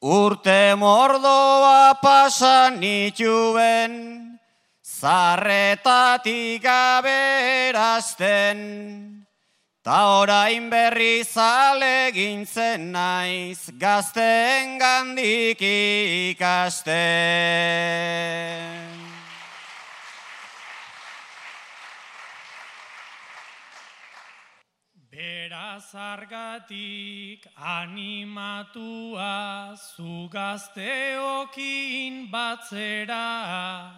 urte 0.00 0.74
mordoa 0.76 2.00
pasan 2.00 2.80
nituen, 2.80 4.38
zarretatik 4.82 6.64
aberazten, 6.64 8.56
ta 9.84 10.20
orain 10.20 10.70
berri 10.70 11.24
zale 11.24 12.10
gintzen 12.14 12.92
naiz, 12.92 13.68
gazten 13.76 14.78
gandik 14.78 15.60
ikasten. 15.60 16.96
Beraz 25.16 25.94
argatik 25.94 27.46
animatua 27.56 29.24
zu 29.74 30.28
gazteokin 30.28 32.30
batzera, 32.30 33.92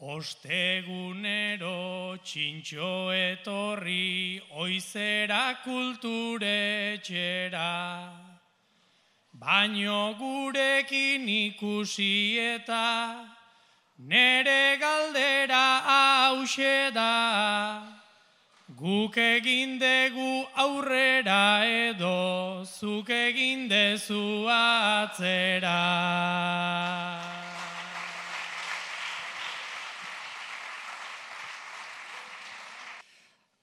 ostegunero 0.00 2.16
txintxo 2.24 3.12
etorri 3.12 4.40
oizera 4.56 5.58
kulture 5.62 6.96
txera. 7.04 8.08
Baino 9.34 10.14
gurekin 10.16 11.28
ikusi 11.28 12.40
eta 12.54 13.20
nere 13.98 14.78
galdera 14.80 15.66
hause 15.84 16.90
da. 16.96 18.05
Guk 18.74 19.14
egin 19.14 19.78
dugu 19.78 20.42
aurrera 20.58 21.62
edo 21.62 22.66
zuk 22.66 23.08
egin 23.08 23.68
dezu 23.70 24.42
atzera. 24.50 25.78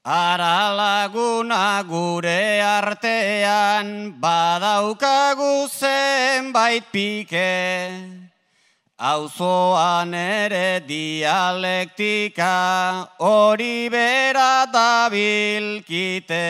Ara 0.06 0.72
laguna 0.72 1.84
gure 1.84 2.64
artean 2.64 4.16
badaukagu 4.22 5.68
zenbait 5.68 6.84
pike. 6.94 8.23
Auzoan 9.04 10.14
ere 10.16 10.80
dialektika 10.88 12.48
hori 13.20 13.90
bera 13.92 14.64
dabilkite. 14.72 16.48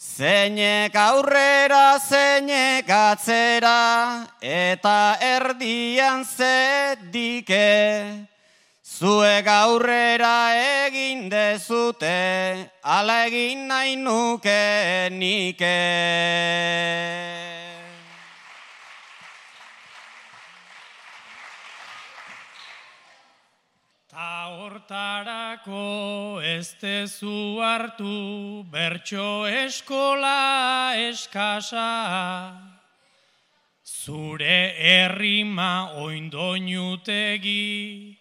Zeinek 0.00 0.96
aurrera, 0.96 1.98
zeinek 2.00 2.88
atzera, 2.88 4.24
eta 4.40 5.18
erdian 5.20 6.24
zedike. 6.24 7.68
Zuek 8.80 9.44
aurrera 9.44 10.54
egin 10.86 11.28
dezute, 11.28 12.70
ala 12.80 13.26
egin 13.26 13.68
nahi 13.68 13.96
nuke 13.96 15.10
nike. 15.12 15.80
Ta 24.14 24.46
hortarako 24.84 26.40
ez 26.42 26.74
tezu 26.80 27.60
hartu 27.60 28.64
bertso 28.70 29.46
eskola 29.46 30.94
eskasa. 31.08 32.52
Zure 33.84 34.74
errima 34.76 35.92
oindoinutegi, 35.96 38.18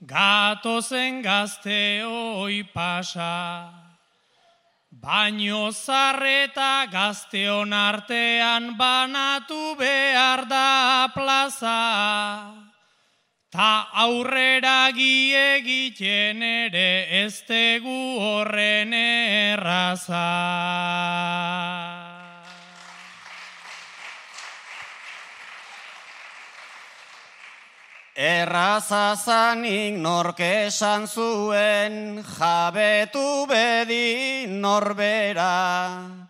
gatozen 0.00 1.22
gazte 1.22 2.04
oi 2.04 2.62
pasa. 2.74 3.72
Baino 4.90 5.70
zarreta 5.72 6.86
gazteon 6.92 7.72
artean 7.72 8.76
banatu 8.76 9.76
behar 9.78 10.46
da 10.48 11.08
plaza. 11.14 12.65
Ta 13.56 13.88
aurrera 14.04 14.90
giegiten 14.92 16.42
ere 16.44 17.08
ez 17.24 17.40
tegu 17.48 17.94
horren 18.20 18.92
erraza. 18.92 20.26
Erraza 28.12 29.16
zanik 29.16 29.96
nork 30.04 30.44
esan 30.44 31.08
zuen 31.08 32.20
jabetu 32.36 33.46
bedi 33.48 34.46
norbera. 34.52 36.25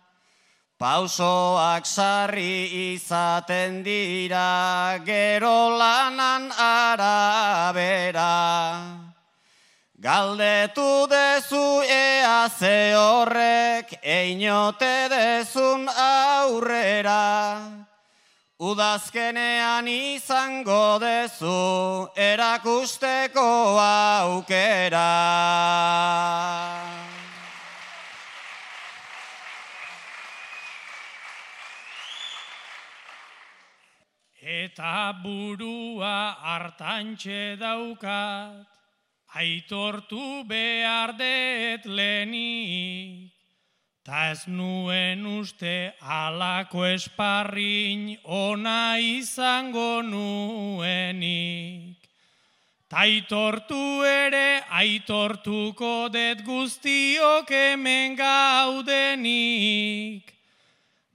Pausoak 0.77 1.87
sarri 1.89 2.93
izaten 2.93 3.81
dira 3.83 5.01
gero 5.07 5.73
lanan 5.73 6.53
arabera. 6.53 8.29
Galdetu 9.99 11.09
dezu 11.09 11.81
ea 11.81 12.51
ze 12.53 12.93
horrek 12.93 13.89
einote 14.05 15.09
dezun 15.09 15.89
aurrera. 15.89 17.73
Udazkenean 18.61 19.89
izango 19.89 20.99
dezu 21.01 22.07
erakusteko 22.17 23.81
aukera. 23.81 25.09
Eta 34.67 35.15
burua 35.23 36.35
hartantxe 36.43 37.55
daukat, 37.61 38.67
aitortu 39.39 40.43
behar 40.49 41.13
det 41.15 41.87
lenik, 41.87 43.31
ta 44.03 44.31
ez 44.33 44.43
nuen 44.51 45.23
uste 45.39 45.95
alako 46.03 46.83
esparrin 46.89 48.19
ona 48.25 48.99
izango 48.99 50.03
nuenik. 50.03 51.97
Ta 52.91 53.07
aitortu 53.07 54.03
ere 54.03 54.63
aitortuko 54.83 56.09
det 56.11 56.43
guztiok 56.43 57.51
hemen 57.51 58.19
gaudenik, 58.19 59.27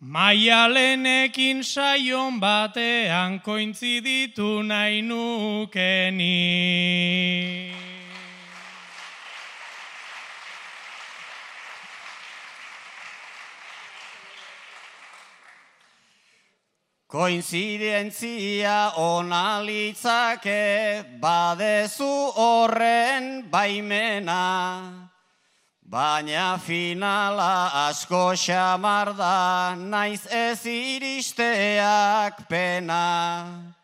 Maialenekin 0.01 1.63
saion 1.63 2.39
batean 2.41 3.37
kointziditu 3.41 4.63
nahi 4.63 5.01
nukeni. 5.01 6.31
Koinzidentzia 17.05 18.91
ona 18.97 19.61
litzake 19.61 21.05
badezu 21.21 22.33
horren 22.33 23.45
baimena. 23.51 25.10
Baina 25.91 26.57
finala 26.57 27.89
asko 27.89 28.31
xamar 28.31 29.11
da, 29.11 29.75
naiz 29.75 30.23
ez 30.31 30.65
iristeak 30.65 32.47
pena. 32.47 33.75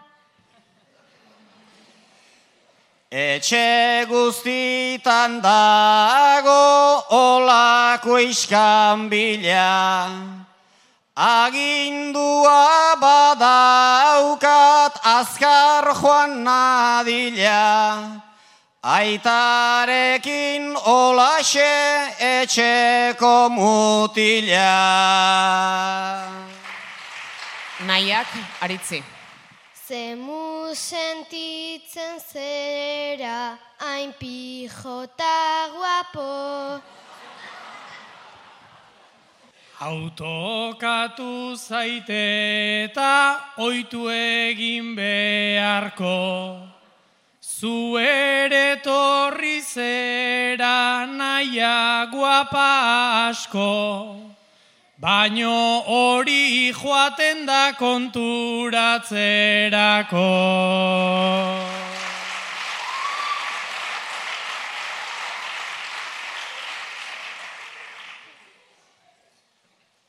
Etxe 3.07 4.11
guztitan 4.11 5.38
dago 5.38 7.07
olako 7.14 8.19
iskan 8.19 9.07
bila. 9.07 10.11
Agindua 11.14 12.99
badaukat 12.99 14.99
azkar 14.99 15.95
joan 15.95 16.42
nadila. 16.42 18.26
Aitarekin 18.83 20.77
olaxe 20.77 21.73
etxeko 22.21 23.49
mutila. 23.51 24.77
Nahiak 27.87 28.27
aritzi. 28.61 29.03
Zemu 29.89 30.75
sentitzen 30.75 32.21
zera, 32.21 33.59
hain 33.79 34.12
pijota 34.19 35.69
guapo. 35.75 36.83
Autokatu 39.81 41.57
zaite 41.57 42.85
eta 42.85 43.41
oitu 43.59 44.09
egin 44.09 44.97
beharko. 44.97 46.76
Zu 47.59 47.97
ere 47.97 48.85
torri 48.85 49.64
zera 49.64 51.09
naia 51.09 52.05
guapa 52.12 53.33
asko. 53.33 54.37
Baino 55.01 55.81
hori 55.88 56.69
joaten 56.81 57.47
da 57.47 57.73
konturatzerako. 57.81 60.29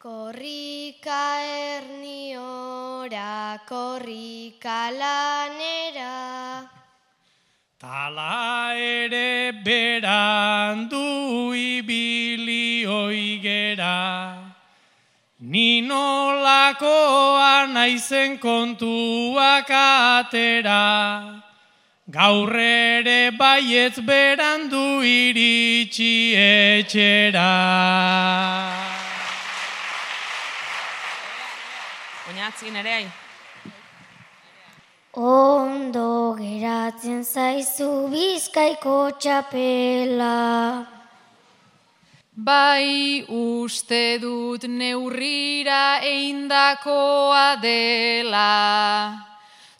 Korrika 0.04 1.24
erniora, 1.64 3.32
korrika 3.72 4.80
lanera. 5.00 5.87
Tala 7.88 8.76
ere 8.76 9.64
berandu 9.64 11.56
ibili 11.56 12.84
oigera. 12.86 14.36
Ni 15.40 15.80
nolakoa 15.82 17.72
naizen 17.72 18.40
kontuak 18.40 19.72
atera. 19.72 20.84
Gaur 22.12 22.52
ere 22.60 23.32
baietz 23.40 24.02
berandu 24.10 24.84
iritsi 25.12 26.12
etxera. 26.36 27.54
Oinatzin 32.28 32.76
ere 32.84 32.94
ai. 33.00 33.08
Ondo 35.18 36.36
geratzen 36.38 37.24
zaizu 37.26 38.06
bizkaiko 38.12 39.18
txapela. 39.18 40.86
Bai 42.38 43.26
uste 43.26 44.20
dut 44.22 44.68
neurrira 44.70 46.06
eindakoa 46.06 47.58
dela. 47.64 49.26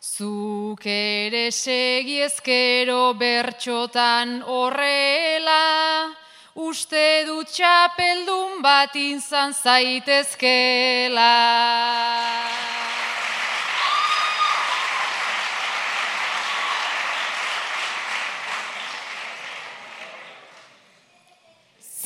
Zuk 0.02 0.82
ere 0.90 1.52
segiezkero 1.54 3.14
bertxotan 3.14 4.42
horrela. 4.42 5.62
Uste 6.56 7.22
dut 7.30 7.46
txapeldun 7.54 8.58
bat 8.60 8.90
izan 8.98 9.54
zaitezkela. 9.54 11.30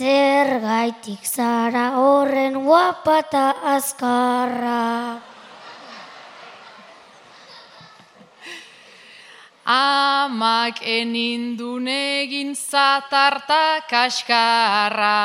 Zer 0.03 0.59
gaitik 0.59 1.23
zara 1.23 1.95
horren 1.95 2.57
guapata 2.67 3.55
azkarra. 3.73 5.23
Amak 9.75 10.83
enindun 10.83 11.87
egin 11.87 12.51
zatarta 12.59 13.87
kaskarra. 13.93 15.23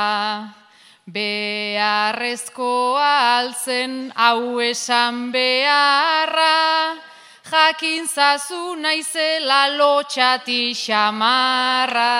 Beharrezkoa 1.09 3.09
altzen 3.39 4.13
hau 4.13 4.61
esan 4.61 5.33
beharra. 5.33 7.01
Jakin 7.49 8.05
zazu 8.05 8.77
naizela 8.77 9.73
lotxati 9.73 10.61
xamarra. 10.85 12.13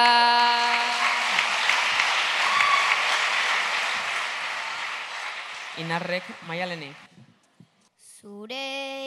Inarrek 5.77 6.23
maialeni. 6.47 6.89
Zure 8.17 8.55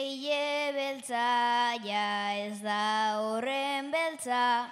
hile 0.07 0.71
beltza, 0.75 1.75
ja 1.83 2.33
ez 2.39 2.59
da 2.63 3.19
horren 3.19 3.91
beltza. 3.91 4.69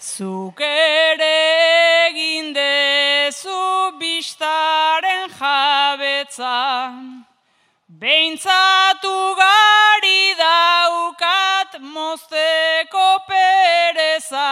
Zuk 0.00 0.60
ere 0.64 1.32
egin 2.08 2.54
dezu 2.54 3.58
bistaren 3.98 5.28
jabetza, 5.36 6.54
Beintzatu 8.00 9.16
gari 9.36 10.32
daukat 10.38 11.74
mozteko 11.82 13.08
pereza, 13.28 14.48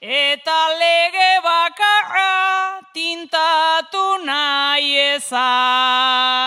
eta 0.00 0.60
lege 0.80 1.40
bakarra 1.44 2.80
tintatu 2.94 4.24
nahi 4.24 4.96
ezan. 5.16 6.40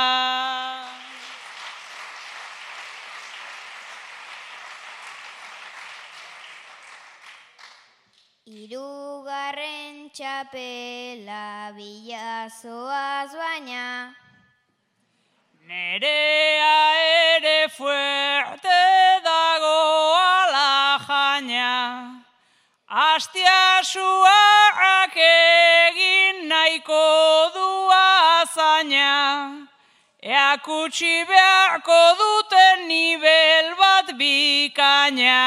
Hirugarren 8.45 10.09
txapela 10.09 11.71
bilazoaz 11.77 13.31
baina. 13.37 14.15
Nerea 15.67 16.75
ere 17.37 17.69
fuerte 17.69 18.62
Astia 23.23 23.79
suak 23.87 25.13
egin 25.15 26.41
nahiko 26.49 27.03
du 27.55 27.67
azaina, 27.95 29.63
Ea 30.19 30.57
kutsi 30.65 31.23
beharko 31.29 32.01
duten 32.19 32.83
nivel 32.89 33.71
bat 33.79 34.11
bikaina. 34.19 35.39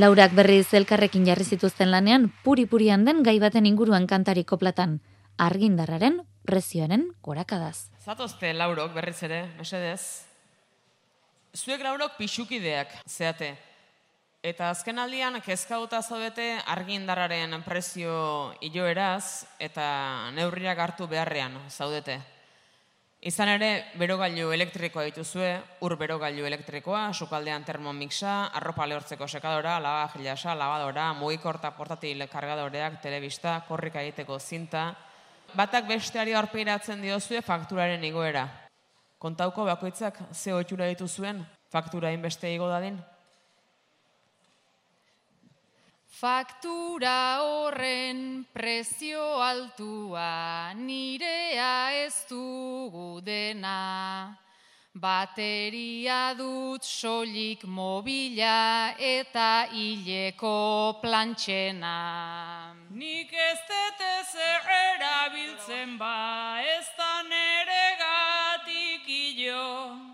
Laurak 0.00 0.32
berriz 0.32 0.72
elkarrekin 0.72 1.28
jarri 1.28 1.44
zituzten 1.44 1.92
lanean, 1.92 2.32
puri-purian 2.40 3.04
den 3.04 3.20
gai 3.22 3.36
baten 3.44 3.68
inguruan 3.68 4.08
kantariko 4.08 4.56
platan, 4.56 5.02
argindarraren 5.36 6.22
prezioaren 6.48 7.10
gorakadaz. 7.20 7.90
Zatozte 8.00 8.56
laurok 8.56 8.96
berriz 8.96 9.18
ere, 9.28 9.50
mesedez. 9.60 10.24
Zuek 11.52 11.84
laurok 11.84 12.16
pixukideak 12.16 13.02
zeate. 13.04 13.58
Eta 14.40 14.70
azken 14.72 14.96
aldian, 14.96 15.34
kezkauta 15.44 15.98
zaudete 16.00 16.54
argindarraren 16.72 17.58
prezio 17.60 18.54
iloeraz 18.64 19.44
eta 19.60 20.30
neurriak 20.32 20.78
hartu 20.80 21.04
beharrean 21.10 21.58
zaudete. 21.68 22.16
Izan 23.20 23.52
ere, 23.52 23.68
berogailu 24.00 24.48
elektrikoa 24.56 25.04
dituzue, 25.10 25.50
ur 25.84 25.96
berogailu 26.00 26.48
elektrikoa, 26.48 27.10
sukaldean 27.12 27.68
termomixa, 27.68 28.46
arropa 28.56 28.88
lehortzeko 28.88 29.28
sekadora, 29.28 29.76
lavajilasa, 29.76 30.56
lavadora, 30.56 31.10
mugikorta 31.20 31.74
portatil 31.76 32.24
kargadoreak, 32.32 32.96
telebista, 33.04 33.58
korrika 33.68 34.00
egiteko 34.00 34.40
zinta. 34.40 34.88
Batak 35.52 35.84
besteari 35.92 36.32
aurpeiratzen 36.32 37.04
diozue 37.04 37.44
fakturaren 37.44 38.08
igoera. 38.08 38.48
Kontauko 39.20 39.68
bakoitzak 39.68 40.16
ze 40.32 40.56
ohitura 40.56 40.88
dituzuen 40.88 41.44
faktura 41.68 42.16
inbeste 42.16 42.48
igo 42.54 42.72
dadin? 42.72 43.02
Faktura 46.20 47.40
horren 47.40 48.44
prezio 48.52 49.40
altua 49.40 50.74
nirea 50.76 51.96
ez 51.96 52.26
dugu 52.28 53.22
dena. 53.24 54.36
Bateria 54.92 56.34
dut 56.36 56.84
solik 56.84 57.64
mobila 57.64 58.92
eta 59.00 59.72
hileko 59.72 61.00
plantxena. 61.00 61.96
Nik 62.90 63.32
ez 63.32 63.58
dute 63.72 64.12
zer 64.28 64.70
erabiltzen 64.76 65.96
ba, 65.96 66.60
ez 66.60 66.84
da 67.00 67.12
nere 67.32 67.84
gatik 68.04 69.08
ilo. 69.08 70.09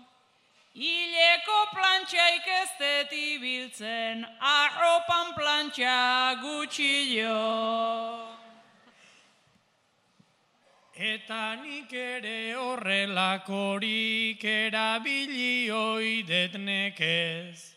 Ileko 0.77 1.59
plantxaik 1.73 2.47
ez 2.53 2.69
dut 2.77 3.13
ibiltzen, 3.17 4.21
arropan 4.37 5.33
plantxa 5.33 6.37
gutxillo. 6.37 7.37
Eta 10.93 11.55
nik 11.63 11.89
ere 11.93 12.53
horrelakorik 12.53 14.45
erabili 14.45 15.71
oidet 15.73 16.53
nekez. 16.61 17.73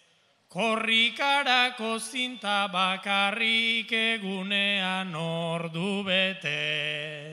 Korrikarako 0.53 1.99
zinta 1.99 2.69
bakarrik 2.69 3.93
egunean 3.93 5.15
ordu 5.15 6.03
bete. 6.05 7.30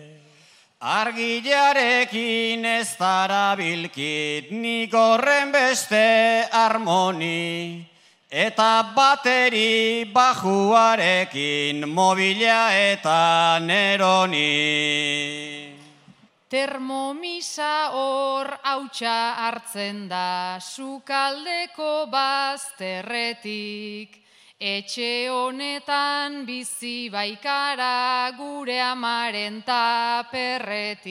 Argilarekin 0.80 2.66
ez 2.66 2.96
darabilkit 3.00 4.52
nik 4.54 4.94
horren 4.94 5.52
beste 5.52 6.48
harmoni, 6.54 7.82
eta 8.30 8.94
bateri 8.94 10.06
bajuarekin 10.14 11.90
mobila 11.90 12.70
eta 12.78 13.58
neroni. 13.58 15.74
Termomisa 16.48 17.90
hor 17.98 18.62
hautsa 18.62 19.34
hartzen 19.34 20.08
da 20.08 20.60
sukaldeko 20.62 22.06
bazterretik, 22.06 24.27
Etxe 24.60 25.30
honetan 25.30 26.48
bizi 26.48 27.12
baikara 27.14 28.34
gure 28.36 28.80
amaren 28.82 29.62
taperretik. 29.62 31.06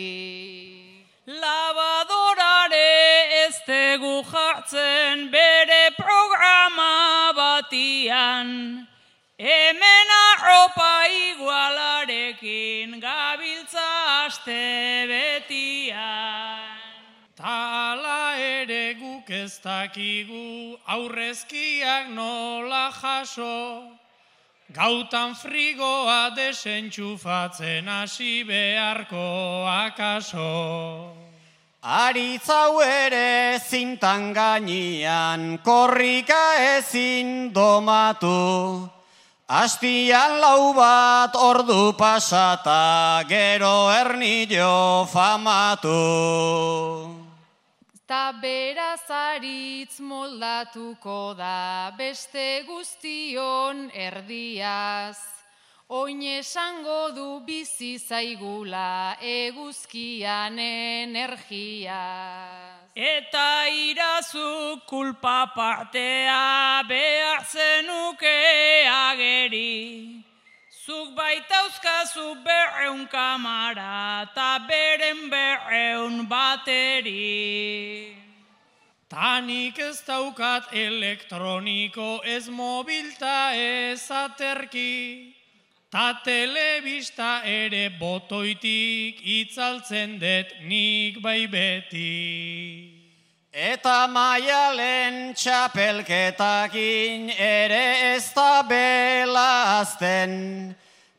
Labadorare 1.31 2.83
ez 3.47 3.55
tegu 3.65 4.25
jartzen 4.27 5.31
bere 5.31 5.95
programa 5.95 7.33
batian. 7.37 8.89
Hemen 9.39 10.09
arropa 10.11 11.07
igualarekin 11.07 12.99
gabiltza 12.99 14.27
aste 14.27 15.07
betian. 15.07 16.86
Ta 17.37 17.93
ala 17.93 18.41
ere 18.41 18.97
guk 18.97 19.29
ez 19.29 19.61
dakigu 19.61 20.73
aurrezkiak 20.89 22.09
nola 22.09 22.89
jaso, 22.97 23.93
gautan 24.73 25.37
frigoa 25.37 26.33
desentxufatzen 26.33 27.93
hasi 27.93 28.41
beharko 28.41 29.69
akaso. 29.69 31.13
Aritzau 31.85 32.81
ere 32.81 33.61
zintan 33.61 34.33
gainian 34.33 35.61
korrika 35.61 36.57
ezin 36.79 37.53
domatu, 37.53 38.89
Astian 39.47 40.41
lau 40.41 40.73
bat 40.73 41.37
ordu 41.37 41.93
pasata 42.01 43.23
gero 43.29 43.93
ernillo 43.93 45.07
famatu. 45.07 47.26
Ta 48.07 48.33
beraz 48.41 49.11
aritz 49.11 49.99
moldatuko 49.99 51.35
da 51.35 51.91
beste 51.99 52.63
guztion 52.63 53.91
erdiaz. 53.91 55.19
Oin 55.89 56.23
esango 56.23 57.11
du 57.17 57.41
bizi 57.47 57.99
zaigula 57.99 59.17
eguzkian 59.21 60.59
energiaz. 60.59 61.97
Eta 62.95 63.67
irazu 63.67 64.79
kulpa 64.87 65.51
partea 65.57 66.87
behar 66.87 67.43
zenuke 67.45 68.87
ageri. 68.87 70.26
Zuk 70.87 71.17
baitauzkazu 71.19 72.45
berreun 72.47 73.09
kamara 73.11 74.23
eta 74.23 74.51
beren 74.69 75.29
berreun 75.29 76.29
bateri. 76.31 78.15
Tanik 79.11 79.81
ez 79.83 79.99
daukat 80.07 80.71
elektroniko 80.71 82.21
ez 82.23 82.47
mobilta 82.49 83.51
ez 83.51 84.07
aterki. 84.11 85.35
Ta 85.91 86.21
telebista 86.23 87.43
ere 87.43 87.89
botoitik 87.99 89.19
itzaltzen 89.41 90.21
dut 90.23 90.55
nik 90.71 91.19
bai 91.19 91.49
beti. 91.51 92.96
Eta 93.57 94.05
maialen 94.13 95.33
txapelketakin 95.33 97.31
ere 97.41 98.13
ez 98.13 98.29
da 98.37 98.61
belazten. 98.69 100.35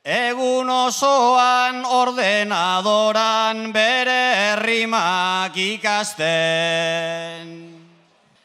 Egun 0.06 0.70
osoan 0.70 1.82
ordenadoran 1.82 3.74
bere 3.74 4.36
herrimak 4.38 5.58
ikasten. 5.58 7.50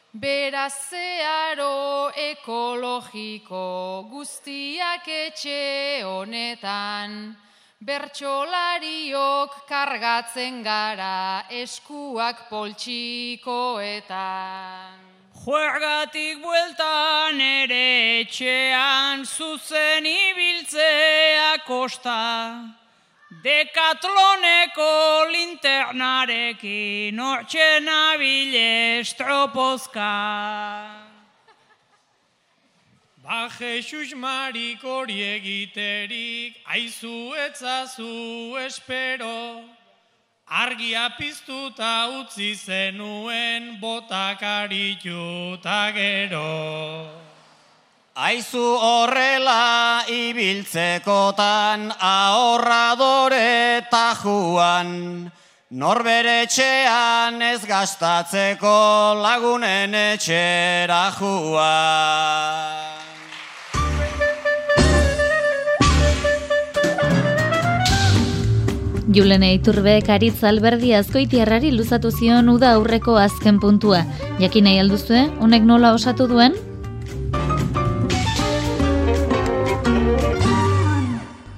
Beraz 0.09 0.73
zeharo 0.89 2.09
ekologiko 2.17 4.09
guztiak 4.09 5.05
etxe 5.05 6.01
honetan, 6.01 7.37
bertsolariok 7.85 9.67
kargatzen 9.67 10.63
gara 10.63 11.43
eskuak 11.51 12.49
poltsikoetan. 12.49 14.99
Juergatik 15.43 16.39
bueltan 16.39 17.41
ere 17.41 18.21
etxean 18.21 19.25
zuzen 19.27 20.05
ibiltzea 20.07 21.57
kosta. 21.67 22.63
Dekatloneko 23.43 25.25
linternarekin 25.33 27.19
hortxe 27.19 27.79
nabile 27.83 29.01
estropozka. 29.01 31.02
Ba 33.23 33.47
Jesus 33.47 34.11
Marik 34.19 34.83
hori 34.83 35.21
egiterik 35.23 36.57
aizu 36.67 37.31
etzazu 37.47 38.57
espero. 38.59 39.63
argia 40.49 41.09
piztuta 41.17 42.09
utzi 42.19 42.53
zenuen 42.53 43.79
botakaritu 43.79 45.57
ta 45.63 45.91
gero. 45.95 47.07
Aizu 48.15 48.77
horrela 48.85 50.03
ibiltzekotan 50.05 51.95
ahorradore 51.99 53.87
tajuan, 53.89 55.31
norbere 55.71 56.43
etxean 56.43 57.41
ez 57.41 57.63
gastatzeko 57.65 59.15
lagunen 59.23 59.95
etxera 59.95 61.09
juan. 61.17 62.92
Julene 69.13 69.51
Iturbeek 69.53 70.07
aritz 70.09 70.39
alberdi 70.49 70.87
azkoitiarrari 70.97 71.69
luzatu 71.75 72.09
zion 72.09 72.47
uda 72.49 72.71
aurreko 72.73 73.13
azken 73.21 73.59
puntua. 73.61 73.99
Jakin 74.41 74.65
nahi 74.65 74.79
alduzue, 74.81 75.27
honek 75.43 75.67
nola 75.69 75.91
osatu 75.93 76.25
duen? 76.31 76.55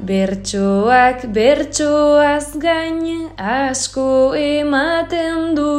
Bertsoak 0.10 1.24
bertsoaz 1.38 2.60
gain 2.60 3.30
asko 3.40 4.36
ematen 4.36 5.56
du. 5.56 5.72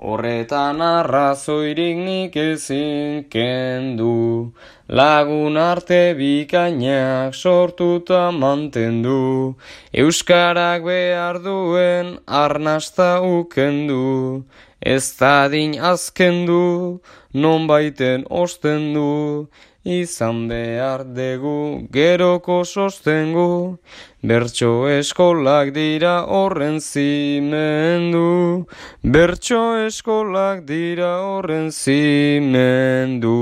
Horretan 0.00 0.80
arrazoirik 0.80 2.00
nik 2.00 2.36
ezin 2.36 3.26
kendu, 3.28 4.52
lagun 4.88 5.56
arte 5.56 6.14
bikainak 6.14 7.34
sortuta 7.34 8.30
mantendu, 8.30 9.56
Euskarak 9.92 10.84
behar 10.84 11.42
duen 11.42 12.18
arnasta 12.26 13.20
ukendu, 13.20 14.44
ez 14.80 15.16
dadin 15.18 15.74
azkendu, 15.80 17.00
non 17.34 17.66
baiten 17.66 18.24
ostendu, 18.30 19.48
izan 19.86 20.46
behar 20.48 21.02
dugu 21.16 21.88
geroko 21.90 22.64
sostengu, 22.64 23.78
bertso 24.22 24.86
eskolak 24.90 25.72
dira 25.74 26.26
horren 26.26 26.78
zimendu, 26.80 28.66
bertso 29.02 29.64
eskolak 29.86 30.66
dira 30.66 31.12
horren 31.26 31.70
zimendu. 31.70 33.34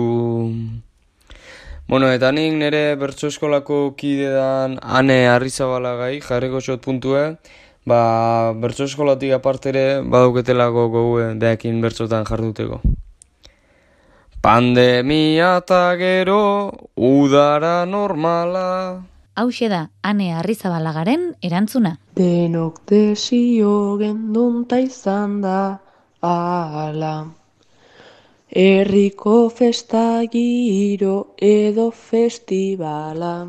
Bueno, 1.86 2.08
eta 2.08 2.30
nik 2.32 2.54
nire 2.56 2.96
bertso 2.96 3.28
eskolako 3.28 3.92
kidean 4.00 4.78
ane 4.80 5.26
arrizabalagai 5.28 6.22
jarriko 6.24 6.62
xot 6.64 6.80
puntue, 6.80 7.24
ba, 7.84 8.00
bertso 8.56 8.88
eskolatik 8.88 9.34
apartere 9.36 10.00
baduketelako 10.00 10.88
gogue 10.88 11.26
deakin 11.36 11.82
bertsotan 11.84 12.24
jarduteko. 12.24 12.80
Pandemia 14.40 15.58
eta 15.60 15.82
gero, 16.00 16.72
udara 16.96 17.84
normala. 17.84 19.04
Hau 19.36 19.50
da, 19.68 19.90
ane 20.02 20.32
arrizabalagarren 20.40 21.34
erantzuna. 21.42 21.98
Denok 22.16 22.80
desio 22.88 23.96
gendunta 23.98 24.78
izan 24.80 25.40
da, 25.40 25.80
ala. 26.20 27.43
Herriko 28.54 29.50
festa 29.50 30.22
giro 30.30 31.34
edo 31.42 31.90
festibala. 31.90 33.48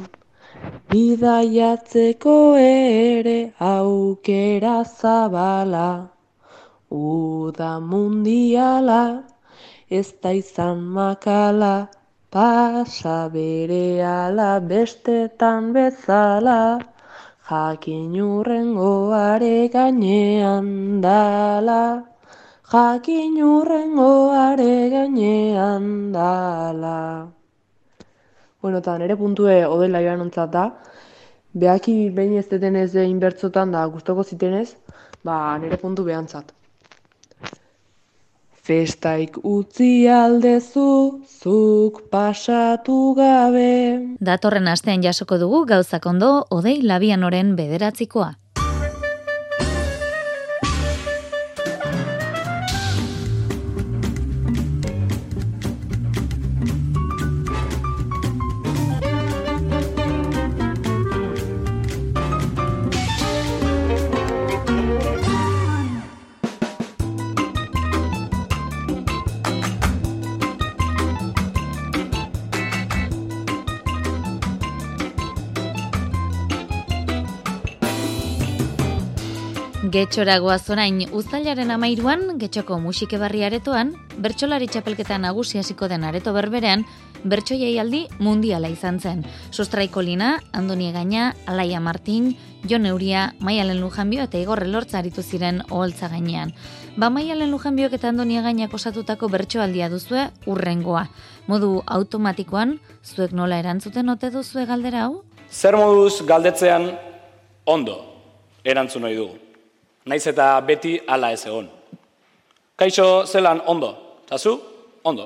Bidaiatzeko 0.90 2.38
ere 2.58 3.54
aukera 3.60 4.84
zabala. 4.84 6.10
Uda 6.90 7.80
mundiala 7.92 9.04
ez 9.90 10.14
da 10.24 10.32
izan 10.34 10.82
makala, 10.96 11.88
pasa 12.32 13.30
bere 13.30 14.02
ala 14.02 14.60
bestetan 14.60 15.72
bezala, 15.74 16.82
jakin 17.50 18.18
urrengo 18.18 19.14
are 19.14 19.70
gainean 19.70 21.00
dala, 21.02 22.15
jakin 22.72 23.38
urrengo 23.44 24.32
are 24.34 24.90
gainean 24.90 26.12
dala. 26.12 27.28
Bueno, 28.62 28.78
eta 28.80 28.98
nire 28.98 29.16
puntue 29.16 29.66
odela 29.68 30.02
joan 30.02 30.26
ontzat 30.26 30.52
da, 30.52 30.66
behaki 31.54 32.10
behin 32.10 32.40
ez 32.40 32.48
detenez 32.50 32.96
inbertzotan 33.06 33.72
da 33.72 33.86
gustoko 33.86 34.24
zitenez, 34.24 34.76
ba 35.24 35.58
nire 35.62 35.78
puntu 35.78 36.04
behantzat. 36.04 36.54
Festaik 38.66 39.38
utzi 39.46 40.08
aldezu, 40.10 41.22
zuk 41.30 42.00
pasatu 42.10 43.14
gabe. 43.14 44.16
Datorren 44.18 44.68
astean 44.72 45.06
jasoko 45.06 45.38
dugu 45.38 45.66
gauzak 45.70 46.08
ondo 46.10 46.32
odei 46.50 46.80
labianoren 46.82 47.54
bederatzikoa. 47.60 48.32
Getxora 79.86 80.40
goazorain 80.42 81.04
uztailaren 81.14 81.70
amairuan, 81.70 82.40
getxoko 82.42 82.80
musike 82.82 83.20
barri 83.22 83.44
aretoan, 83.46 83.92
bertxolari 84.18 84.66
txapelketa 84.72 85.20
nagusi 85.22 85.60
hasiko 85.60 85.86
den 85.92 86.08
areto 86.08 86.32
berberean, 86.34 86.82
bertxoiei 87.22 87.76
aldi 87.78 88.00
mundiala 88.18 88.72
izan 88.72 88.98
zen. 89.00 89.22
Sustraiko 89.52 90.02
lina, 90.02 90.40
Andoni 90.58 90.90
Gaina, 90.96 91.36
Alaia 91.46 91.84
Martin, 91.84 92.32
Jon 92.66 92.88
Euria, 92.90 93.28
Maialen 93.40 93.84
Lujanbio 93.84 94.26
eta 94.26 94.42
Igor 94.42 94.64
Elortza 94.66 94.98
aritu 95.04 95.22
ziren 95.22 95.62
oholtza 95.70 96.10
gainean. 96.10 96.56
Ba 96.98 97.12
Maialen 97.14 97.54
Lujanbiok 97.54 97.94
eta 98.00 98.10
Andoni 98.10 98.42
Gainak 98.42 98.74
osatutako 98.74 99.30
bertsoaldia 99.30 99.92
duzue 99.94 100.32
urrengoa. 100.48 101.10
Modu 101.46 101.84
automatikoan, 101.86 102.80
zuek 103.04 103.38
nola 103.38 103.62
erantzuten 103.62 104.10
ote 104.10 104.34
duzue 104.34 104.66
galdera 104.66 105.06
hau? 105.06 105.22
Zer 105.52 105.78
moduz 105.78 106.24
galdetzean 106.26 106.96
ondo 107.70 108.02
erantzun 108.66 109.06
nahi 109.06 109.22
dugu 109.22 109.45
naiz 110.06 110.26
eta 110.28 110.60
beti 110.62 111.00
hala 111.08 111.32
ez 111.34 111.46
egon. 111.46 111.70
Kaixo 112.76 113.26
zelan 113.26 113.62
ondo, 113.66 114.20
eta 114.26 114.38
zu, 114.38 114.54
ondo. 115.04 115.26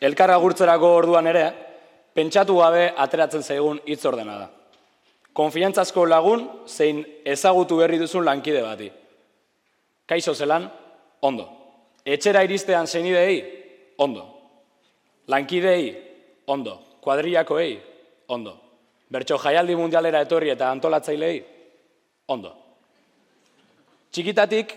Elkarra 0.00 0.36
gurtzerako 0.36 0.92
orduan 1.00 1.26
ere, 1.26 1.44
pentsatu 2.14 2.58
gabe 2.60 2.92
ateratzen 2.96 3.42
zaigun 3.42 3.80
hitz 3.86 4.04
ordena 4.06 4.38
da. 4.38 4.48
Konfiantzazko 5.32 6.04
lagun 6.06 6.44
zein 6.66 7.04
ezagutu 7.24 7.78
berri 7.78 7.98
duzun 7.98 8.24
lankide 8.24 8.62
bati. 8.62 8.90
Kaixo 10.06 10.34
zelan, 10.34 10.68
ondo. 11.22 11.48
Etxera 12.04 12.42
iristean 12.46 12.86
zeinidei, 12.86 13.42
ondo. 13.98 14.24
Lankidei, 15.28 15.94
ondo. 16.46 16.78
Kuadriakoei, 17.00 17.78
ondo. 18.28 18.56
Bertso 19.10 19.38
jaialdi 19.38 19.76
mundialera 19.76 20.20
etorri 20.26 20.50
eta 20.52 20.70
antolatzailei, 20.70 21.36
ondo. 22.28 22.67
Txikitatik 24.12 24.74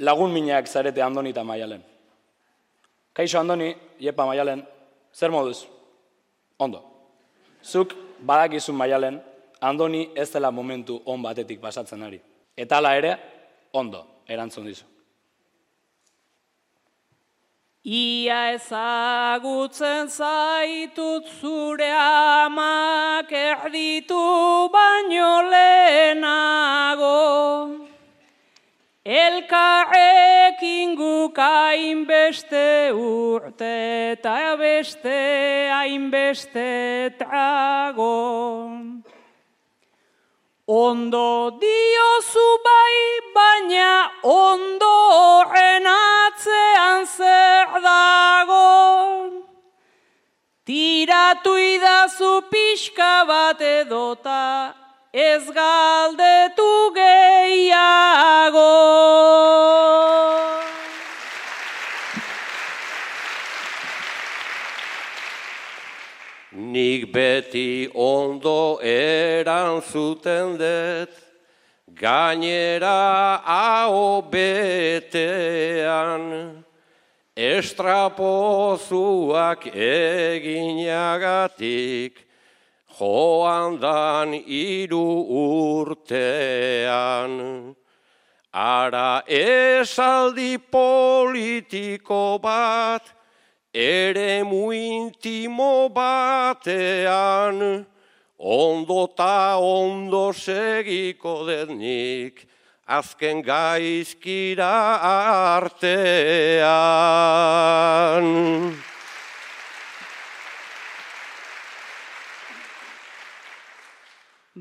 lagun 0.00 0.32
minak 0.32 0.66
zarete 0.66 1.02
Andoni 1.02 1.30
eta 1.30 1.44
Maialen. 1.44 1.82
Kaixo 3.12 3.38
Andoni, 3.40 3.74
Iepa 4.00 4.26
Maialen, 4.26 4.62
zer 5.14 5.30
moduz? 5.30 5.66
Ondo. 6.58 6.82
Zuk 7.62 7.94
badakizun 8.20 8.76
Maialen, 8.76 9.20
Andoni 9.60 10.10
ez 10.14 10.30
dela 10.30 10.50
momentu 10.50 11.02
on 11.06 11.22
batetik 11.22 11.60
pasatzen 11.60 12.02
ari. 12.02 12.20
Eta 12.56 12.76
hala 12.76 12.94
ere, 12.98 13.16
ondo, 13.72 14.04
erantzun 14.28 14.66
dizu. 14.66 14.84
Ia 17.88 18.52
ezagutzen 18.52 20.10
zaitut 20.12 21.24
zure 21.40 21.88
amak 21.88 23.32
erditu 23.32 24.18
baino 24.74 25.30
lehenago. 25.50 27.14
Elkarrekin 29.04 30.96
guk 30.96 31.38
hainbeste 31.38 32.90
urte 32.92 34.12
eta 34.12 34.56
beste 34.58 35.70
hainbeste 35.72 37.14
trago. 37.18 38.10
Ondo 40.66 41.58
diozu 41.60 42.48
bai 42.66 42.98
baina 43.34 44.10
ondo 44.22 44.92
horren 45.14 45.86
atzean 45.86 47.06
zer 47.06 47.80
dago. 47.80 48.68
Tiratu 50.66 51.56
idazu 51.56 52.42
pixka 52.50 53.24
bat 53.24 53.60
edota 53.62 54.74
ez 55.12 55.50
galdetu 55.50 56.92
gehiago. 56.94 58.74
Nik 66.52 67.12
beti 67.12 67.90
ondo 67.94 68.78
eran 68.82 69.82
zuten 69.82 70.58
dut, 70.58 71.10
gainera 71.94 73.40
hau 73.44 74.22
betean, 74.30 76.64
estrapozuak 77.36 79.66
eginagatik, 79.72 82.27
joan 82.98 83.78
dan 83.78 84.34
iru 84.34 85.24
urtean. 85.86 87.32
Ara 88.52 89.22
esaldi 89.28 90.58
politiko 90.58 92.38
bat, 92.42 93.02
ere 93.74 94.42
muintimo 94.42 95.88
batean, 95.94 97.86
ondo 98.38 99.06
ta 99.14 99.58
ondo 99.60 100.32
segiko 100.32 101.46
denik, 101.46 102.48
azken 102.88 103.42
gaizkira 103.44 104.98
artean. 105.60 106.58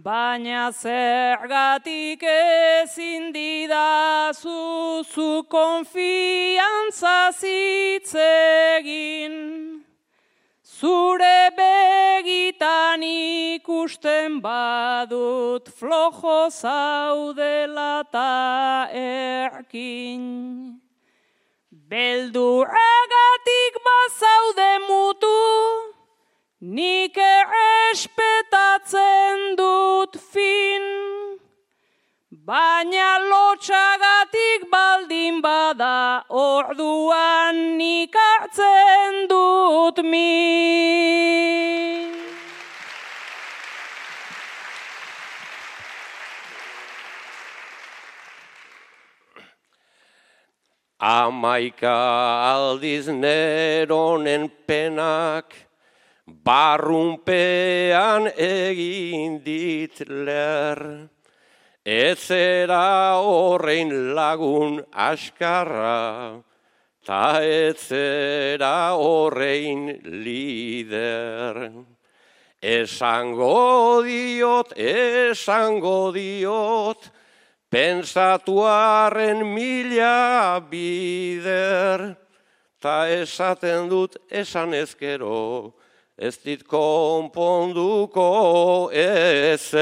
Baina 0.03 0.71
zergatik 0.71 2.21
ezin 2.21 3.33
didazu 3.33 5.03
zu 5.03 5.43
konfiantza 5.49 7.31
zitzegin. 7.33 9.33
Zure 10.61 11.49
begitan 11.57 13.01
ikusten 13.01 14.39
badut 14.39 15.67
flojo 15.67 16.51
zaudela 16.51 18.03
ta 18.11 18.87
erkin. 18.93 20.79
Belduragatik 21.89 23.73
bazaude 23.87 24.79
mutu, 24.87 25.86
Nik 26.59 27.17
errespetatzen 27.21 29.55
dut 29.57 30.17
fin, 30.17 30.81
baina 32.31 33.19
lotxagatik 33.21 34.65
baldin 34.71 35.41
bada 35.43 36.23
orduan 36.27 37.77
nik 37.77 38.15
hartzen 38.17 39.27
dut 39.29 40.01
min. 40.01 40.57
Amaika 50.97 51.93
aldiz 52.49 53.07
neronen 53.13 54.49
penak, 54.65 55.66
barrunpean 56.47 58.29
egin 58.39 59.41
dit 59.43 59.99
ler. 60.07 60.79
Etzera 61.83 63.19
horrein 63.23 63.91
lagun 64.15 64.79
askarra, 64.91 66.39
ta 67.05 67.39
etzera 67.43 68.95
horrein 68.99 69.83
lider. 70.23 71.71
Esango 72.61 74.03
diot, 74.03 74.73
esango 74.75 76.11
diot, 76.15 77.09
pensatuaren 77.71 79.43
mila 79.55 80.59
bider, 80.71 82.15
ta 82.81 82.97
esaten 83.07 83.87
dut 83.91 84.17
esan 84.31 84.73
ezkero, 84.73 85.76
ez 86.17 86.37
dit 86.41 86.63
konponduko 86.65 88.25
ezer. 88.89 89.77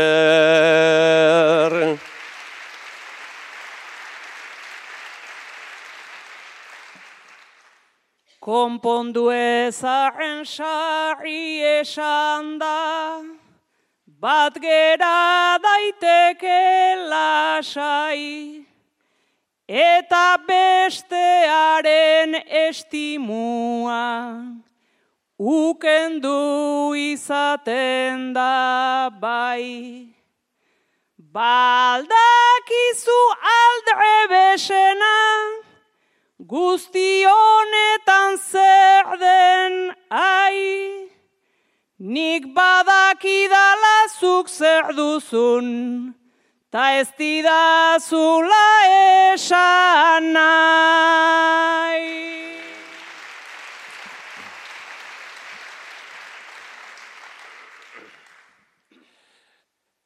Konpondu 8.39 9.31
ezaren 9.31 10.43
sarri 10.45 11.63
esan 11.79 12.59
da, 12.59 13.23
bat 14.05 14.59
gera 14.59 15.57
daiteke 15.63 16.95
lasai, 17.09 18.67
eta 19.65 20.38
bestearen 20.45 22.36
estimua, 22.67 24.03
ukendu 25.39 26.95
izaten 26.95 28.33
da 28.33 29.09
bai. 29.21 30.07
Baldakizu 31.33 33.19
aldre 33.59 34.27
besena, 34.29 35.15
guzti 36.39 37.25
honetan 37.27 38.38
zer 38.38 39.19
den 39.19 39.95
ai. 40.09 41.09
Nik 41.99 42.53
badakidala 42.55 44.07
zuk 44.19 44.49
zer 44.49 44.93
duzun, 44.95 46.13
ta 46.71 46.99
ez 46.99 47.09
didazula 47.17 48.67
esan 49.33 50.33
nahi. 50.33 52.44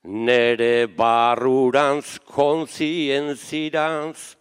Nere 0.10 0.88
barrurantz 0.88 2.18
kontzientzirantz, 2.26 4.36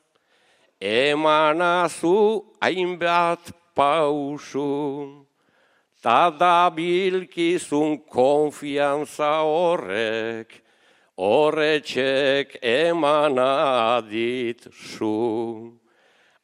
emanazu 0.80 2.42
hainbat 2.62 3.52
pausu, 3.76 5.26
ta 6.02 6.30
da 6.30 6.70
bilkizun 6.72 7.98
konfiantza 8.08 9.44
horrek, 9.44 10.64
horretxek 11.18 12.56
emanadit 12.62 14.72
zu. 14.72 15.76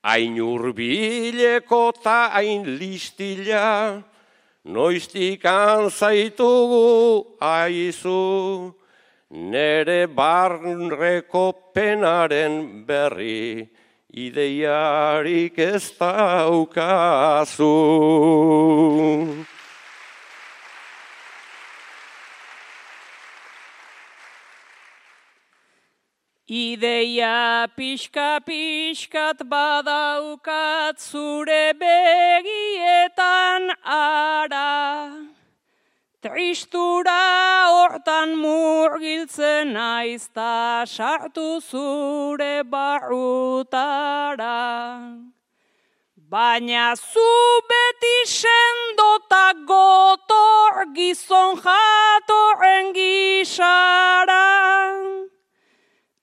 Hain 0.05 0.37
urbileko 0.37 1.93
ta 1.97 2.29
hain 2.37 2.77
listila, 2.77 4.05
noiztik 4.69 5.41
anzaitugu 5.49 7.41
aizu, 7.41 8.84
nere 9.31 10.07
barreko 10.07 11.73
penaren 11.75 12.87
berri, 12.87 13.69
ideiarik 14.13 15.59
ez 15.59 15.91
daukazu. 15.99 17.65
Ideia 26.47 27.67
pixka 27.75 28.39
pixkat 28.45 29.49
badaukat 29.49 31.01
zure 31.01 31.73
begietan 31.73 33.73
ara. 33.83 35.34
Tristura 36.25 37.69
hortan 37.69 38.31
murgiltzen 38.41 39.77
aizta 39.77 40.87
sartu 40.89 41.61
zure 41.61 42.65
barrutara. 42.65 44.57
Baina 46.17 46.97
zu 46.97 47.29
beti 47.69 48.17
sendota 48.25 49.53
gotor 49.69 50.89
gizon 50.97 51.61
jatorren 51.61 52.95
gisara. 52.97 54.49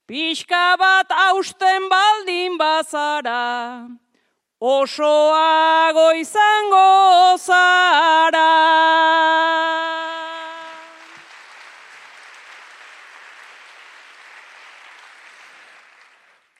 Pixka 0.08 0.78
bat 0.82 1.14
hausten 1.14 1.90
baldin 1.94 2.58
bazara, 2.58 3.86
osoago 4.62 6.14
izango 6.14 7.38
zara. 7.38 8.54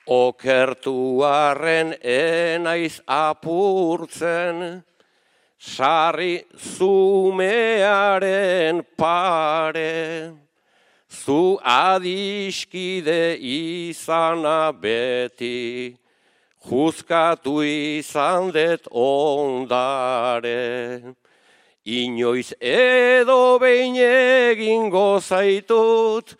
Okertuaren 0.06 1.94
enaiz 2.02 3.00
apurtzen, 3.06 4.82
sarri 5.62 6.42
zumearen 6.58 8.02
pare, 8.98 10.34
zu 11.08 11.58
adiskide 11.62 13.38
izana 13.38 14.72
beti, 14.74 16.01
juzkatu 16.68 17.62
izan 17.62 18.52
det 18.52 18.86
ondare. 18.90 20.60
Inoiz 21.84 22.52
edo 22.60 23.58
behin 23.58 23.96
egingo 23.98 25.18
zaitut, 25.20 26.36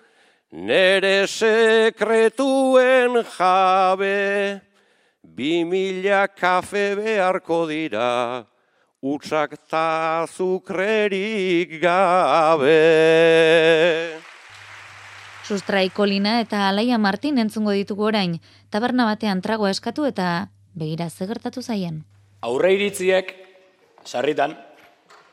nere 0.53 1.27
sekretuen 1.27 3.19
jabe, 3.35 4.61
bi 5.23 5.65
mila 5.65 6.29
kafe 6.29 6.95
beharko 6.95 7.67
dira, 7.67 8.47
utsak 9.03 9.59
ta 9.69 10.27
zukrerik 10.31 11.81
gabe. 11.83 12.79
Sustrai 15.43 15.91
Kolina 15.91 16.39
eta 16.39 16.69
Alaia 16.69 16.99
Martin 17.03 17.43
entzungo 17.43 17.75
ditugu 17.75 18.07
orain, 18.13 18.39
taberna 18.73 19.05
batean 19.05 19.43
tragoa 19.45 19.71
eskatu 19.71 20.07
eta 20.09 20.49
begira 20.75 21.11
ze 21.11 21.27
gertatu 21.29 21.63
zaien. 21.63 22.05
Aurre 22.43 22.73
iritziek, 22.75 23.35
sarritan, 24.05 24.57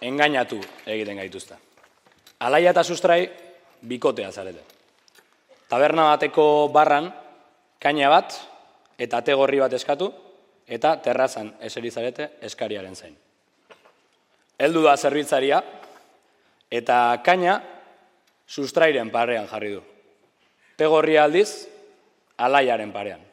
engainatu 0.01 0.59
egiten 0.85 1.17
gaituzta. 1.17 1.57
Alaia 2.39 2.71
eta 2.71 2.83
sustrai, 2.83 3.29
bikotea 3.81 4.31
zarete. 4.31 4.61
Taberna 5.69 6.09
bateko 6.11 6.69
barran, 6.73 7.09
kaina 7.79 8.09
bat, 8.09 8.35
eta 8.99 9.21
tegorri 9.21 9.59
bat 9.59 9.73
eskatu, 9.73 10.11
eta 10.67 10.97
terrazan 11.03 11.53
eseri 11.61 11.91
zarete 11.91 12.29
eskariaren 12.41 12.95
zain. 12.95 13.15
Heldu 14.59 14.83
da 14.83 14.97
zerbitzaria, 14.97 15.61
eta 16.69 16.99
kaina 17.23 17.61
sustrairen 18.47 19.09
parean 19.09 19.47
jarri 19.47 19.73
du. 19.77 19.81
Tegorri 20.77 21.17
aldiz, 21.17 21.67
alaiaren 22.37 22.91
parean. 22.91 23.28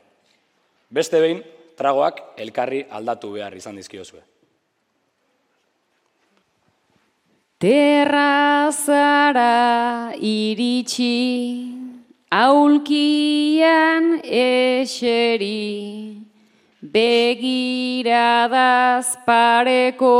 Beste 0.90 1.20
behin, 1.20 1.42
tragoak 1.76 2.20
elkarri 2.38 2.86
aldatu 2.90 3.32
behar 3.34 3.54
izan 3.58 3.76
dizkiozue. 3.76 4.20
Terrazara 7.58 9.42
iritsi, 10.20 11.72
aulkian 12.30 14.20
eseri, 14.22 16.22
begiradaz 16.96 19.16
pareko, 19.26 20.16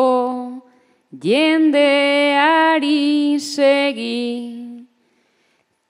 jendeari 1.13 3.05
segi. 3.39 4.66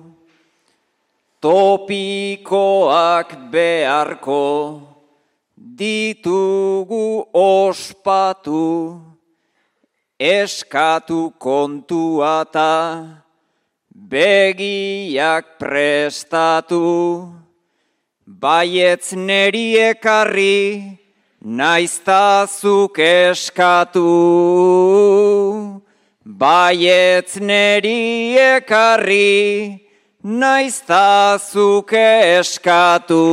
topikoak 1.44 3.28
beharko 3.52 4.80
ditugu 5.76 7.28
ospatu, 7.36 9.09
eskatu 10.20 11.32
kontuata, 11.40 13.24
begiak 13.88 15.56
prestatu, 15.56 17.32
baietz 18.28 19.16
neri 19.16 19.80
ekarri, 19.80 20.98
naiztazuk 21.40 22.98
eskatu. 23.00 24.10
Baietz 26.20 27.40
neri 27.40 28.36
ekarri, 28.36 29.80
naiztazuk 30.22 31.92
eskatu. 31.96 33.24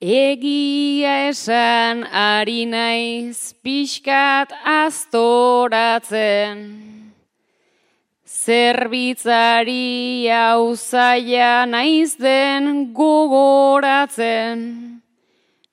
Egia 0.00 1.28
esan 1.28 2.08
ari 2.08 2.64
naiz 2.64 3.52
pixkat 3.60 4.48
aztoratzen. 4.64 6.56
Zerbitzari 8.24 10.24
auzaia 10.32 11.68
naiz 11.68 12.16
den 12.16 12.96
gogoratzen. 12.96 15.04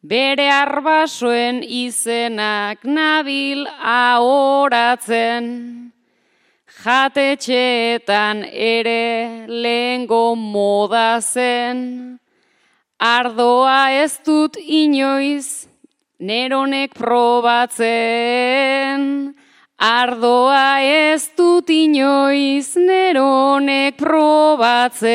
Bere 0.04 0.52
arbasoen 0.52 1.64
izenak 1.64 2.84
nabil 2.84 3.64
ahoratzen. 3.80 5.48
Jatetxeetan 6.84 8.44
ere 8.44 9.48
lehengo 9.48 10.36
moda 10.36 11.22
zen. 11.22 12.20
Ardoa 12.98 13.92
ez 13.94 14.18
dut 14.26 14.58
inoiz, 14.58 15.70
neronek 16.18 16.98
probatzen. 16.98 17.86
Ardoa 19.78 20.82
ez 20.82 21.30
dut 21.38 21.70
inoiz, 21.70 22.74
neronek 22.74 23.98
probatzen. 24.02 25.08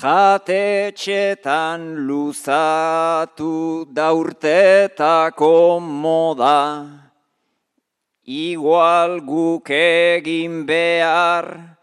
Jatetxetan 0.00 1.84
luzatu 2.08 3.84
daurtetako 3.92 5.80
moda, 5.80 7.03
igual 8.26 9.20
guk 9.20 9.68
egin 9.70 10.64
behar 10.66 11.76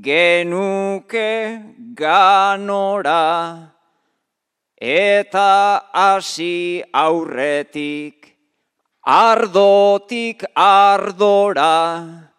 genuke 0.00 1.62
ganora, 1.94 3.72
eta 4.80 5.82
hasi 5.92 6.82
aurretik 6.92 8.32
ardotik 9.04 10.44
ardora, 10.54 12.30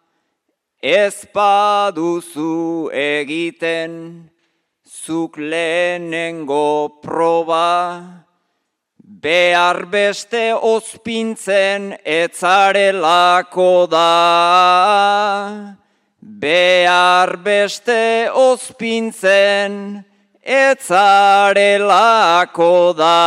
ez 0.80 1.24
paduzu 1.32 2.90
egiten 2.92 4.30
zuk 4.84 5.36
lehenengo 5.36 7.00
proba, 7.02 8.23
behar 9.24 9.86
beste 9.88 10.52
ospintzen 10.52 11.96
etzarelako 12.04 13.86
da. 13.88 15.76
Behar 16.20 17.36
beste 17.46 18.28
ospintzen 18.28 20.04
etzarelako 20.44 21.72
da. 23.00 23.20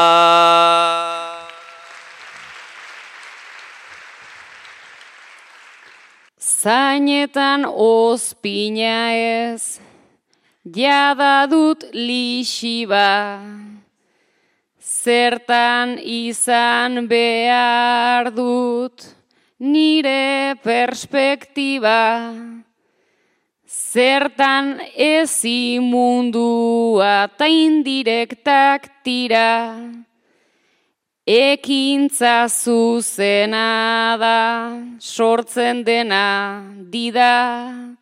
Zainetan 6.37 7.65
ospina 7.65 9.13
ez, 9.13 9.79
jada 10.65 11.47
dut 11.49 11.85
lixiba, 11.93 13.41
zertan 15.03 15.97
izan 16.01 17.05
behar 17.09 18.31
dut 18.33 19.03
nire 19.59 20.55
perspektiba, 20.63 22.33
zertan 23.65 24.77
ezi 24.93 25.79
mundua 25.81 27.27
ta 27.37 27.47
indirektak 27.49 28.89
tira, 29.03 29.77
ekintza 31.25 32.47
zuzena 32.47 34.17
da, 34.21 34.39
sortzen 34.99 35.83
dena 35.83 36.61
dida, 36.89 37.97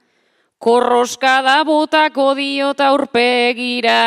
korroskada 0.60 1.64
botako 1.64 2.34
diot 2.36 2.80
aurpegira. 2.84 4.04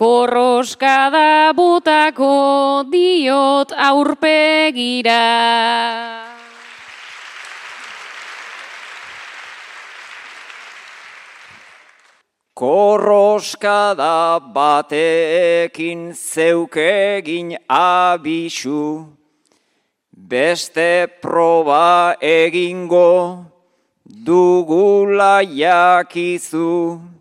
Korroskada 0.00 1.52
botako 1.52 2.88
diot 2.88 3.68
aurpegira. 3.76 5.20
Korroskada 12.56 14.40
batekin 14.40 16.16
zeukegin 16.16 17.60
abisu, 17.68 19.04
beste 20.16 21.12
proba 21.20 22.16
egingo 22.24 23.44
dugula 24.08 25.44
jakizu, 25.44 27.19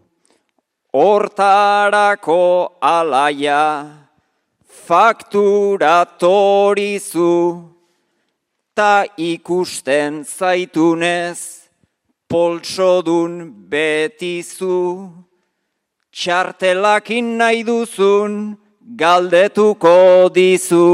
hortarako 0.93 2.69
alaia 2.81 3.87
fakturatorizu, 4.87 7.63
ta 8.75 9.05
ikusten 9.17 10.25
zaitunez 10.25 11.69
poltsodun 12.29 13.53
betizu. 13.69 15.09
Txartelakin 16.11 17.37
nahi 17.37 17.63
duzun 17.63 18.57
galdetuko 18.97 20.29
dizu. 20.33 20.89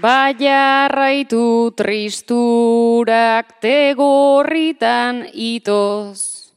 Baina 0.00 0.88
raitu 0.88 1.76
tristurak 1.76 3.60
tegorritan 3.60 5.28
itoz, 5.36 6.56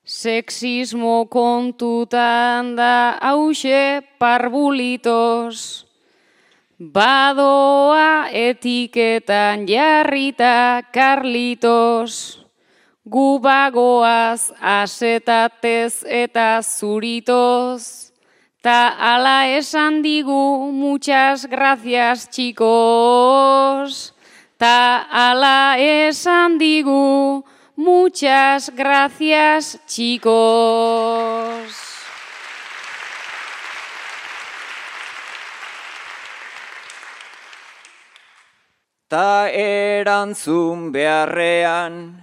sexismo 0.00 1.28
kontutan 1.28 2.72
da 2.72 3.20
hause 3.20 4.00
parbulitos. 4.16 5.91
Badoa 6.82 8.26
etiketan 8.34 9.68
jarrita 9.70 10.82
karlitos, 10.90 12.42
gubagoaz 13.06 14.50
asetatez 14.58 16.02
eta 16.02 16.58
zuritos, 16.58 18.10
ta 18.62 18.98
ala 18.98 19.46
esan 19.46 20.02
digu 20.02 20.72
muchas 20.74 21.46
gracias 21.46 22.26
chicos, 22.34 24.10
ta 24.58 25.06
ala 25.06 25.78
esan 25.78 26.58
digu 26.58 27.44
muchas 27.76 28.74
gracias 28.74 29.78
chicos. 29.86 30.32
Ta 39.12 39.44
erantzun 39.52 40.88
beharrean, 40.88 42.16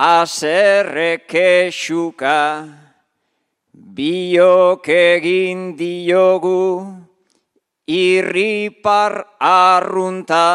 aserrek 0.00 1.28
esuka, 1.28 2.64
biok 3.68 4.88
egin 4.88 5.76
diogu, 5.76 6.88
irripar 7.84 9.28
arrunta, 9.36 10.48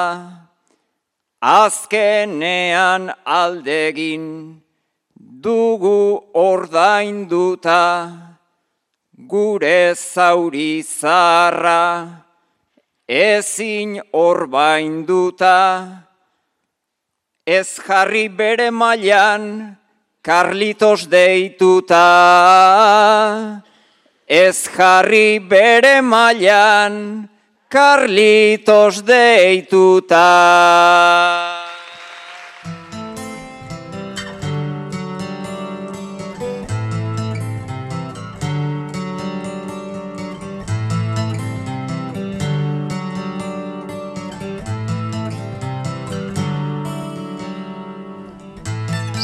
azkenean 1.39 3.13
aldegin, 3.23 4.25
dugu 5.13 6.25
ordainduta, 6.34 7.86
gure 9.13 9.93
zauri 9.93 10.82
zarra, 10.82 12.25
ezin 13.10 13.97
orbainduta, 14.14 15.57
ez 17.45 17.82
jarri 17.82 18.30
bere 18.30 18.70
mailan, 18.70 19.76
Carlitos 20.22 21.07
deituta. 21.10 22.03
Ez 24.28 24.70
jarri 24.70 25.39
bere 25.39 26.01
mailan, 26.01 27.26
Carlitos 27.72 29.01
deituta. 29.01 30.28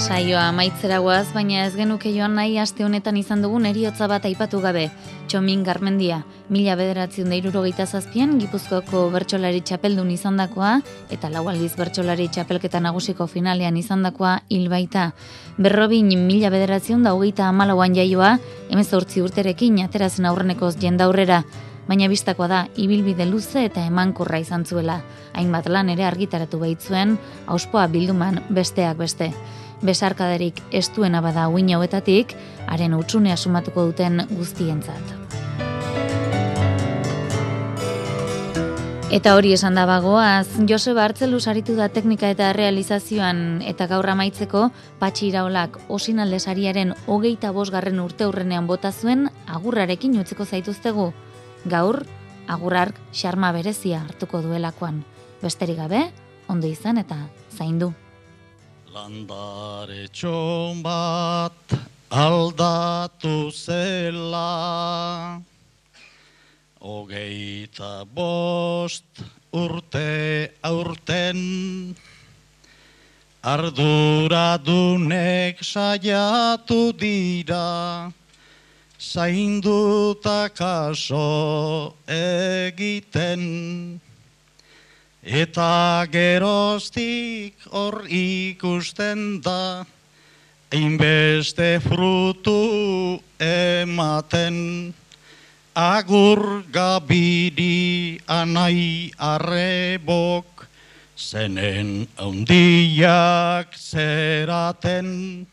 Saioa 0.05 0.51
amaitzera 0.51 0.99
guaz, 1.01 1.31
baina 1.33 1.63
ez 1.65 1.71
genuke 1.73 2.11
joan 2.13 2.35
nahi 2.37 2.59
aste 2.61 2.83
honetan 2.85 3.15
izan 3.17 3.41
dugun 3.41 3.63
eriotza 3.65 4.05
bat 4.05 4.27
aipatu 4.29 4.59
gabe. 4.61 4.83
Txomin 5.25 5.63
Garmendia, 5.65 6.19
mila 6.53 6.75
bederatzion 6.77 7.31
da 7.31 7.85
zazpian, 7.87 8.37
Gipuzkoako 8.37 9.09
bertsolari 9.09 9.61
txapeldun 9.61 10.11
izandakoa 10.11 10.81
eta 11.09 11.29
lau 11.31 11.47
aldiz 11.49 11.73
bertsolari 11.75 12.27
txapelketa 12.27 12.79
nagusiko 12.79 13.25
finalean 13.25 13.77
izandakoa 13.77 14.41
hilbaita. 14.47 15.13
Berrobin 15.57 16.13
mila 16.27 16.51
bederatzion 16.51 17.01
da 17.01 17.15
hogeita 17.15 17.49
amalauan 17.49 17.95
jaioa, 17.95 18.37
emezortzi 18.69 19.21
urterekin 19.21 19.81
aterazen 19.81 20.25
aurrenekoz 20.25 20.75
jendaurrera, 20.77 21.41
baina 21.87 22.07
bistakoa 22.07 22.47
da 22.47 22.67
ibilbide 22.77 23.25
luze 23.25 23.65
eta 23.65 23.81
emankorra 23.81 24.37
izan 24.37 24.65
zuela. 24.65 25.01
Hainbat 25.33 25.65
lan 25.67 25.89
ere 25.89 26.05
argitaratu 26.05 26.59
baitzuen, 26.59 27.17
auspoa 27.47 27.87
bilduman 27.87 28.43
besteak 28.49 28.97
beste 28.97 29.33
besarkaderik 29.81 30.61
estuena 30.71 31.21
bada 31.21 31.47
uin 31.47 31.73
hauetatik, 31.75 32.35
haren 32.67 32.93
utxunea 32.93 33.37
sumatuko 33.37 33.85
duten 33.91 34.23
guztientzat. 34.31 35.25
Eta 39.15 39.35
hori 39.37 39.53
esan 39.53 39.77
da 39.77 39.85
bagoaz, 39.85 40.47
Joseba 40.67 41.05
Artzelu 41.05 41.37
saritu 41.39 41.75
da 41.77 41.85
teknika 41.93 42.27
eta 42.33 42.49
realizazioan 42.57 43.61
eta 43.63 43.85
gaur 43.87 44.09
amaitzeko 44.11 44.65
patxi 44.99 45.29
iraolak 45.29 45.77
osinalde 45.87 46.39
sariaren 46.41 46.91
hogeita 47.05 47.53
bosgarren 47.55 48.01
urte 48.03 48.25
hurrenean 48.25 48.67
bota 48.67 48.91
zuen 48.91 49.29
agurrarekin 49.47 50.19
utziko 50.19 50.43
zaituztegu. 50.43 51.11
Gaur, 51.65 52.01
agurrark 52.47 52.97
xarma 53.13 53.53
berezia 53.55 54.01
hartuko 54.01 54.41
duelakoan. 54.41 55.03
Besterik 55.41 55.77
gabe, 55.79 56.09
ondo 56.49 56.67
izan 56.67 56.97
eta 56.97 57.27
zaindu. 57.55 57.93
Landare 58.95 60.07
txon 60.07 60.79
bat 60.79 61.67
aldatu 62.15 63.51
zela. 63.51 65.35
Ogeita 66.79 68.07
bost 68.07 69.19
urte 69.51 70.47
aurten 70.63 71.91
Arduradunek 73.43 75.59
saiatu 75.59 76.95
dira. 76.95 78.07
Zainduta 78.95 80.47
kaso 80.55 81.99
egiten 82.07 83.99
Eta 85.25 86.05
geroztik 86.13 87.57
hor 87.73 88.05
ikusten 88.05 89.41
da, 89.41 89.81
Einbeste 90.69 91.79
frutu 91.81 93.17
ematen, 93.41 94.93
Agur 95.73 96.61
gabiri 96.69 98.21
anai 98.29 99.09
arrebok, 99.17 100.67
Zenen 101.17 102.05
handiak 102.21 103.73
zeraten, 103.73 105.47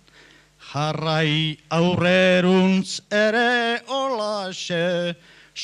Jarrai 0.60 1.56
aurreruntz 1.70 3.00
ere 3.08 3.80
olaxe, 3.88 5.16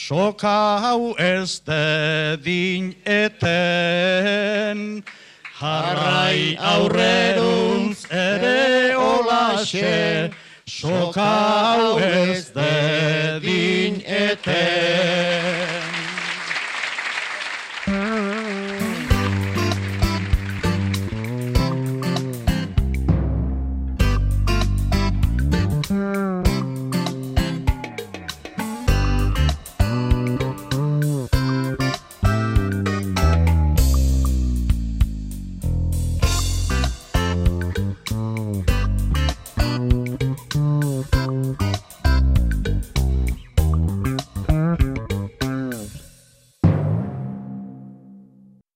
soka 0.06 0.78
hau 0.82 1.14
ez 1.18 1.60
dedin 1.66 2.94
eten. 3.04 4.78
Jarrai 5.58 6.56
aurreruntz 6.72 8.06
ere 8.10 8.94
olaxe, 8.94 10.30
soka 10.66 11.34
hau 11.74 11.98
ez 11.98 12.52
dedin 12.54 14.02
eten. 14.06 15.77